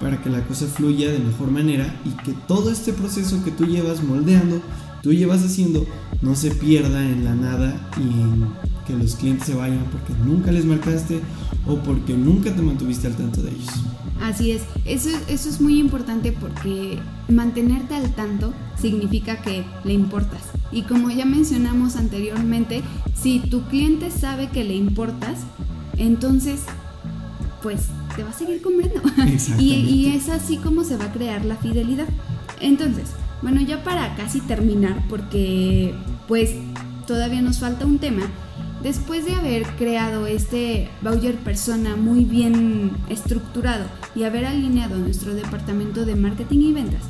para 0.00 0.20
que 0.22 0.28
la 0.28 0.44
cosa 0.44 0.66
fluya 0.66 1.10
de 1.10 1.18
mejor 1.18 1.50
manera 1.50 1.94
y 2.04 2.10
que 2.24 2.32
todo 2.46 2.70
este 2.70 2.92
proceso 2.92 3.42
que 3.44 3.50
tú 3.50 3.64
llevas 3.64 4.02
moldeando, 4.02 4.60
tú 5.02 5.12
llevas 5.12 5.42
haciendo, 5.44 5.86
no 6.20 6.34
se 6.34 6.50
pierda 6.50 7.02
en 7.04 7.24
la 7.24 7.34
nada 7.34 7.88
y 7.96 8.86
que 8.86 8.96
los 8.96 9.16
clientes 9.16 9.46
se 9.46 9.54
vayan 9.54 9.84
porque 9.90 10.12
nunca 10.24 10.52
les 10.52 10.64
marcaste 10.64 11.20
o 11.66 11.76
porque 11.76 12.16
nunca 12.16 12.54
te 12.54 12.62
mantuviste 12.62 13.06
al 13.06 13.16
tanto 13.16 13.42
de 13.42 13.50
ellos. 13.50 13.70
Así 14.22 14.52
es, 14.52 14.62
eso, 14.84 15.10
eso 15.28 15.48
es 15.48 15.60
muy 15.60 15.78
importante 15.78 16.32
porque 16.32 16.98
mantenerte 17.28 17.94
al 17.94 18.14
tanto 18.14 18.52
significa 18.80 19.42
que 19.42 19.64
le 19.84 19.92
importas. 19.92 20.42
Y 20.72 20.82
como 20.82 21.10
ya 21.10 21.24
mencionamos 21.24 21.96
anteriormente, 21.96 22.82
si 23.14 23.40
tu 23.40 23.62
cliente 23.68 24.10
sabe 24.10 24.48
que 24.48 24.64
le 24.64 24.74
importas, 24.74 25.40
entonces 25.96 26.60
pues 27.62 27.88
te 28.14 28.22
va 28.22 28.30
a 28.30 28.32
seguir 28.32 28.62
comprando. 28.62 29.02
y, 29.58 29.74
y 29.74 30.06
es 30.14 30.28
así 30.28 30.56
como 30.56 30.84
se 30.84 30.96
va 30.96 31.06
a 31.06 31.12
crear 31.12 31.44
la 31.44 31.56
fidelidad. 31.56 32.06
Entonces, 32.60 33.10
bueno, 33.42 33.60
ya 33.60 33.84
para 33.84 34.14
casi 34.16 34.40
terminar, 34.40 35.04
porque 35.08 35.94
pues 36.26 36.52
todavía 37.06 37.42
nos 37.42 37.58
falta 37.58 37.86
un 37.86 37.98
tema, 37.98 38.22
Después 38.86 39.24
de 39.24 39.34
haber 39.34 39.66
creado 39.74 40.28
este 40.28 40.88
Bowser 41.02 41.34
persona 41.38 41.96
muy 41.96 42.24
bien 42.24 42.92
estructurado 43.08 43.86
y 44.14 44.22
haber 44.22 44.46
alineado 44.46 44.96
nuestro 44.96 45.34
departamento 45.34 46.04
de 46.04 46.14
marketing 46.14 46.60
y 46.60 46.72
ventas, 46.72 47.02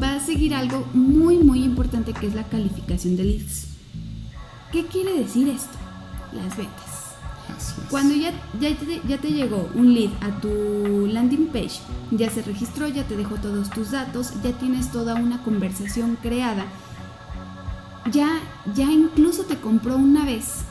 va 0.00 0.14
a 0.14 0.20
seguir 0.20 0.54
algo 0.54 0.86
muy 0.94 1.38
muy 1.38 1.64
importante 1.64 2.12
que 2.12 2.28
es 2.28 2.36
la 2.36 2.44
calificación 2.44 3.16
de 3.16 3.24
leads. 3.24 3.66
¿Qué 4.70 4.86
quiere 4.86 5.18
decir 5.18 5.48
esto? 5.48 5.76
Las 6.32 6.56
ventas. 6.56 7.16
Cuando 7.90 8.14
ya, 8.14 8.30
ya, 8.60 8.76
te, 8.76 9.00
ya 9.08 9.18
te 9.18 9.32
llegó 9.32 9.68
un 9.74 9.94
lead 9.94 10.10
a 10.20 10.40
tu 10.40 11.08
landing 11.08 11.48
page, 11.48 11.80
ya 12.12 12.30
se 12.30 12.42
registró, 12.42 12.86
ya 12.86 13.02
te 13.02 13.16
dejó 13.16 13.34
todos 13.34 13.70
tus 13.70 13.90
datos, 13.90 14.30
ya 14.44 14.52
tienes 14.52 14.92
toda 14.92 15.16
una 15.16 15.42
conversación 15.42 16.18
creada, 16.22 16.66
ya, 18.12 18.38
ya 18.76 18.92
incluso 18.92 19.42
te 19.42 19.56
compró 19.56 19.96
una 19.96 20.24
vez 20.24 20.66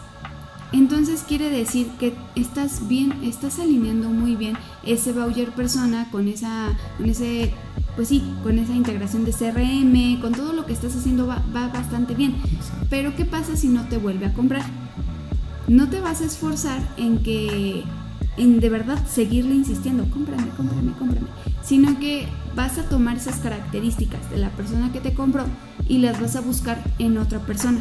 entonces 0.72 1.24
quiere 1.28 1.50
decir 1.50 1.88
que 2.00 2.14
estás 2.36 2.88
bien, 2.88 3.14
estás 3.24 3.60
alineando 3.60 4.10
muy 4.10 4.36
bien 4.36 4.58
ese 4.84 5.14
Bowyer 5.14 5.52
persona 5.52 6.10
con 6.12 6.28
esa, 6.28 6.78
con 6.98 7.10
ese, 7.10 7.54
pues 7.96 8.10
sí, 8.10 8.24
con 8.44 8.60
esa 8.60 8.74
integración 8.74 9.26
de 9.26 9.32
CRM, 9.32 10.22
con 10.22 10.34
todo 10.34 10.54
lo 10.54 10.66
que 10.66 10.74
estás 10.74 10.96
haciendo 10.96 11.28
va, 11.28 11.44
va 11.56 11.68
bastante 11.68 12.14
bien. 12.14 12.36
Pero 12.90 13.16
¿qué 13.16 13.26
pasa 13.26 13.56
si 13.56 13.68
no 13.68 13.88
te 13.88 13.98
vuelve 13.98 14.26
a 14.26 14.34
comprar? 14.34 14.64
No 15.68 15.90
te 15.90 16.00
vas 16.00 16.22
a 16.22 16.26
esforzar 16.26 16.82
en 16.98 17.24
que, 17.24 17.84
en 18.38 18.60
de 18.60 18.70
verdad 18.70 19.00
seguirle 19.08 19.56
insistiendo, 19.56 20.10
cómprame, 20.10 20.50
cómprame, 20.58 20.92
cómprame, 20.94 21.28
sino 21.64 22.00
que 22.00 22.28
vas 22.56 22.78
a 22.78 22.84
tomar 22.84 23.18
esas 23.18 23.38
características 23.38 24.30
de 24.30 24.38
la 24.38 24.50
persona 24.52 24.92
que 24.92 25.00
te 25.00 25.14
compró 25.14 25.46
y 25.88 26.00
las 26.00 26.20
vas 26.20 26.36
a 26.36 26.42
buscar 26.42 26.84
en 27.00 27.18
otra 27.18 27.40
persona. 27.40 27.80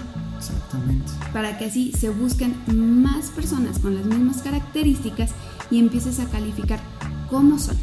Exactamente. 0.51 1.13
Para 1.33 1.59
que 1.59 1.67
así 1.67 1.93
se 1.93 2.11
busquen 2.11 2.55
más 2.67 3.27
personas 3.27 3.79
con 3.79 3.95
las 3.95 4.05
mismas 4.05 4.43
características 4.43 5.31
y 5.71 5.79
empieces 5.79 6.21
a 6.21 6.27
calificar 6.27 6.81
cómo 7.31 7.59
son. 7.59 7.77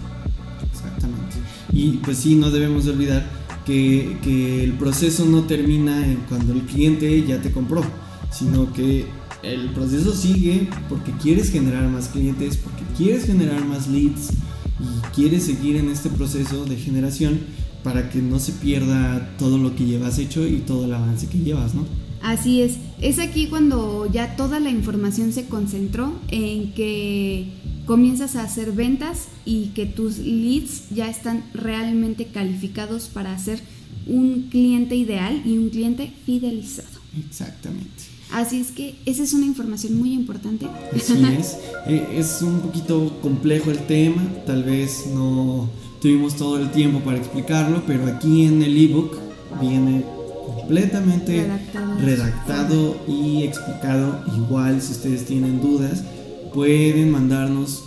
Exactamente. 0.71 1.37
Y 1.73 1.97
pues 1.97 2.17
sí, 2.17 2.35
no 2.35 2.51
debemos 2.51 2.85
de 2.85 2.91
olvidar 2.91 3.25
que, 3.65 4.17
que 4.23 4.63
el 4.63 4.73
proceso 4.73 5.25
no 5.25 5.43
termina 5.43 6.05
en 6.05 6.17
cuando 6.27 6.53
el 6.53 6.61
cliente 6.61 7.23
ya 7.25 7.41
te 7.41 7.51
compró, 7.51 7.83
sino 8.31 8.71
que 8.73 9.05
el 9.43 9.69
proceso 9.71 10.13
sigue 10.13 10.69
porque 10.89 11.11
quieres 11.13 11.51
generar 11.51 11.87
más 11.89 12.09
clientes, 12.09 12.57
porque 12.57 12.83
quieres 12.95 13.25
generar 13.25 13.63
más 13.65 13.87
leads 13.87 14.31
y 14.79 15.15
quieres 15.15 15.45
seguir 15.45 15.77
en 15.77 15.89
este 15.89 16.09
proceso 16.09 16.65
de 16.65 16.75
generación 16.75 17.39
para 17.83 18.09
que 18.09 18.21
no 18.21 18.39
se 18.39 18.51
pierda 18.53 19.35
todo 19.37 19.57
lo 19.57 19.75
que 19.75 19.85
llevas 19.85 20.19
hecho 20.19 20.45
y 20.45 20.57
todo 20.57 20.85
el 20.85 20.93
avance 20.93 21.27
que 21.27 21.39
llevas, 21.39 21.73
¿no? 21.73 21.85
Así 22.23 22.61
es, 22.61 22.77
es 23.01 23.19
aquí 23.19 23.47
cuando 23.47 24.07
ya 24.11 24.35
toda 24.35 24.59
la 24.59 24.69
información 24.69 25.33
se 25.33 25.47
concentró 25.47 26.13
en 26.29 26.73
que 26.73 27.47
comienzas 27.85 28.35
a 28.35 28.43
hacer 28.43 28.71
ventas 28.73 29.27
y 29.43 29.67
que 29.67 29.85
tus 29.85 30.19
leads 30.19 30.89
ya 30.91 31.09
están 31.09 31.43
realmente 31.53 32.27
calificados 32.27 33.07
para 33.07 33.37
ser 33.39 33.59
un 34.07 34.49
cliente 34.51 34.95
ideal 34.95 35.41
y 35.45 35.57
un 35.57 35.69
cliente 35.69 36.13
fidelizado. 36.25 37.01
Exactamente. 37.27 38.11
Así 38.31 38.61
es 38.61 38.71
que 38.71 38.95
esa 39.05 39.23
es 39.23 39.33
una 39.33 39.45
información 39.45 39.97
muy 39.97 40.13
importante. 40.13 40.67
Así 40.95 41.13
es. 41.39 41.57
Eh, 41.87 42.07
es 42.13 42.41
un 42.41 42.61
poquito 42.61 43.19
complejo 43.21 43.71
el 43.71 43.79
tema, 43.79 44.21
tal 44.45 44.63
vez 44.63 45.07
no 45.13 45.69
tuvimos 46.01 46.35
todo 46.35 46.57
el 46.59 46.71
tiempo 46.71 46.99
para 46.99 47.17
explicarlo, 47.17 47.83
pero 47.85 48.05
aquí 48.07 48.45
en 48.45 48.61
el 48.61 48.77
ebook 48.77 49.17
viene 49.59 50.05
completamente 50.45 51.47
redactado. 51.99 52.97
y 53.07 53.43
explicado. 53.43 54.23
Igual 54.35 54.81
si 54.81 54.93
ustedes 54.93 55.25
tienen 55.25 55.61
dudas, 55.61 56.03
pueden 56.53 57.11
mandarnos 57.11 57.83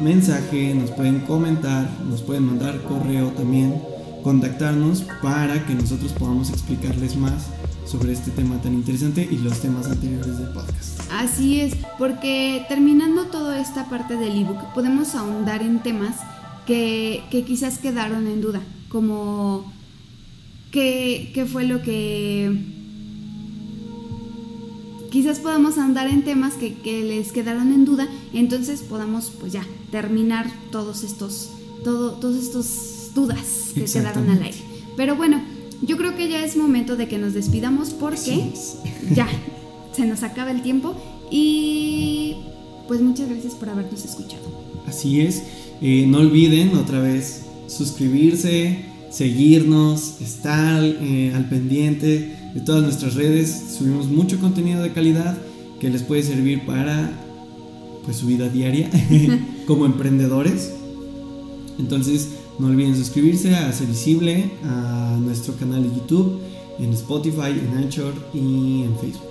mensaje, 0.00 0.74
nos 0.74 0.90
pueden 0.90 1.20
comentar, 1.20 1.88
nos 2.08 2.22
pueden 2.22 2.46
mandar 2.46 2.82
correo 2.82 3.28
también, 3.30 3.80
contactarnos 4.22 5.04
para 5.22 5.64
que 5.66 5.74
nosotros 5.74 6.12
podamos 6.12 6.50
explicarles 6.50 7.16
más 7.16 7.46
sobre 7.84 8.12
este 8.12 8.30
tema 8.30 8.60
tan 8.62 8.74
interesante 8.74 9.26
y 9.30 9.38
los 9.38 9.60
temas 9.60 9.86
anteriores 9.86 10.38
del 10.38 10.48
podcast. 10.48 11.00
Así 11.12 11.60
es, 11.60 11.74
porque 11.98 12.64
terminando 12.68 13.26
toda 13.26 13.60
esta 13.60 13.88
parte 13.88 14.16
del 14.16 14.38
ebook, 14.38 14.72
podemos 14.74 15.14
ahondar 15.14 15.62
en 15.62 15.82
temas 15.82 16.16
que, 16.66 17.22
que 17.30 17.44
quizás 17.44 17.78
quedaron 17.78 18.26
en 18.26 18.40
duda, 18.40 18.60
como 18.88 19.70
qué, 20.72 21.46
fue 21.50 21.64
lo 21.64 21.82
que 21.82 22.50
quizás 25.10 25.38
podamos 25.38 25.78
andar 25.78 26.08
en 26.08 26.24
temas 26.24 26.54
que, 26.54 26.74
les 27.04 27.30
quedaron 27.30 27.72
en 27.72 27.84
duda, 27.84 28.08
entonces 28.32 28.80
podamos 28.80 29.30
pues 29.38 29.52
ya 29.52 29.64
terminar 29.92 30.50
todos 30.72 31.04
estos, 31.04 31.50
todo, 31.84 32.12
todos 32.12 32.42
estos 32.42 33.14
dudas 33.14 33.70
que 33.74 33.84
quedaron 33.84 34.28
al 34.30 34.42
aire. 34.42 34.58
Pero 34.96 35.14
bueno, 35.14 35.40
yo 35.82 35.96
creo 35.96 36.16
que 36.16 36.28
ya 36.28 36.44
es 36.44 36.56
momento 36.56 36.96
de 36.96 37.06
que 37.06 37.18
nos 37.18 37.34
despidamos 37.34 37.90
porque 37.90 38.50
ya 39.14 39.28
se 39.92 40.06
nos 40.06 40.22
acaba 40.22 40.50
el 40.50 40.62
tiempo 40.62 40.96
y 41.30 42.36
pues 42.88 43.00
muchas 43.00 43.28
gracias 43.28 43.54
por 43.54 43.68
habernos 43.68 44.04
escuchado. 44.04 44.42
Así 44.86 45.20
es, 45.20 45.42
eh, 45.80 46.06
no 46.08 46.18
olviden 46.18 46.74
otra 46.76 47.00
vez 47.00 47.42
suscribirse, 47.66 48.91
seguirnos, 49.12 50.20
estar 50.20 50.82
eh, 50.82 51.32
al 51.34 51.48
pendiente 51.48 52.36
de 52.54 52.60
todas 52.60 52.82
nuestras 52.82 53.14
redes. 53.14 53.76
Subimos 53.76 54.08
mucho 54.08 54.40
contenido 54.40 54.82
de 54.82 54.92
calidad 54.92 55.36
que 55.80 55.90
les 55.90 56.02
puede 56.02 56.22
servir 56.22 56.64
para 56.64 57.12
pues, 58.04 58.16
su 58.16 58.26
vida 58.26 58.48
diaria 58.48 58.90
como 59.66 59.84
emprendedores. 59.84 60.72
Entonces, 61.78 62.30
no 62.58 62.68
olviden 62.68 62.96
suscribirse, 62.96 63.54
a 63.54 63.68
hacer 63.68 63.86
visible 63.86 64.50
a 64.64 65.18
nuestro 65.20 65.54
canal 65.56 65.82
de 65.82 65.94
YouTube, 65.96 66.38
en 66.78 66.92
Spotify, 66.92 67.50
en 67.50 67.76
Anchor 67.76 68.14
y 68.32 68.82
en 68.84 68.96
Facebook. 68.98 69.28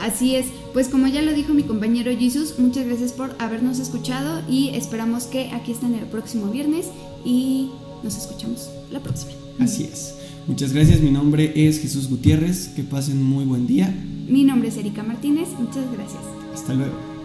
Así 0.00 0.36
es, 0.36 0.46
pues 0.72 0.88
como 0.88 1.08
ya 1.08 1.22
lo 1.22 1.32
dijo 1.32 1.54
mi 1.54 1.64
compañero 1.64 2.12
Jesus, 2.16 2.54
muchas 2.58 2.86
gracias 2.86 3.12
por 3.12 3.34
habernos 3.40 3.80
escuchado 3.80 4.42
y 4.48 4.68
esperamos 4.70 5.24
que 5.24 5.50
aquí 5.50 5.72
estén 5.72 5.94
el 5.94 6.04
próximo 6.04 6.52
viernes 6.52 6.86
y 7.24 7.70
nos 8.04 8.16
escuchamos 8.16 8.70
la 8.90 9.00
próxima. 9.00 9.32
Así 9.58 9.84
es. 9.84 10.14
Muchas 10.46 10.72
gracias, 10.72 11.00
mi 11.00 11.10
nombre 11.10 11.52
es 11.54 11.80
Jesús 11.80 12.08
Gutiérrez, 12.08 12.68
que 12.68 12.82
pasen 12.82 13.22
muy 13.22 13.44
buen 13.44 13.66
día. 13.66 13.94
Mi 14.28 14.44
nombre 14.44 14.68
es 14.68 14.76
Erika 14.76 15.02
Martínez, 15.02 15.48
muchas 15.58 15.84
gracias. 15.92 16.22
Hasta 16.54 16.74
luego. 16.74 17.18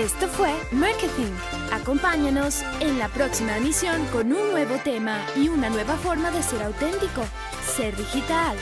Esto 0.00 0.28
fue 0.28 0.50
Marketing. 0.72 1.30
Acompáñanos 1.72 2.62
en 2.80 2.98
la 2.98 3.08
próxima 3.08 3.58
emisión 3.58 4.02
con 4.12 4.32
un 4.32 4.50
nuevo 4.50 4.76
tema 4.82 5.18
y 5.36 5.48
una 5.48 5.68
nueva 5.68 5.96
forma 5.96 6.30
de 6.30 6.42
ser 6.42 6.62
auténtico, 6.62 7.22
ser 7.76 7.94
digital, 7.96 8.56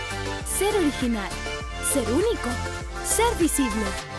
ser 0.58 0.74
original, 0.74 1.30
ser 1.92 2.12
único, 2.12 2.48
ser 3.04 3.38
visible. 3.38 4.17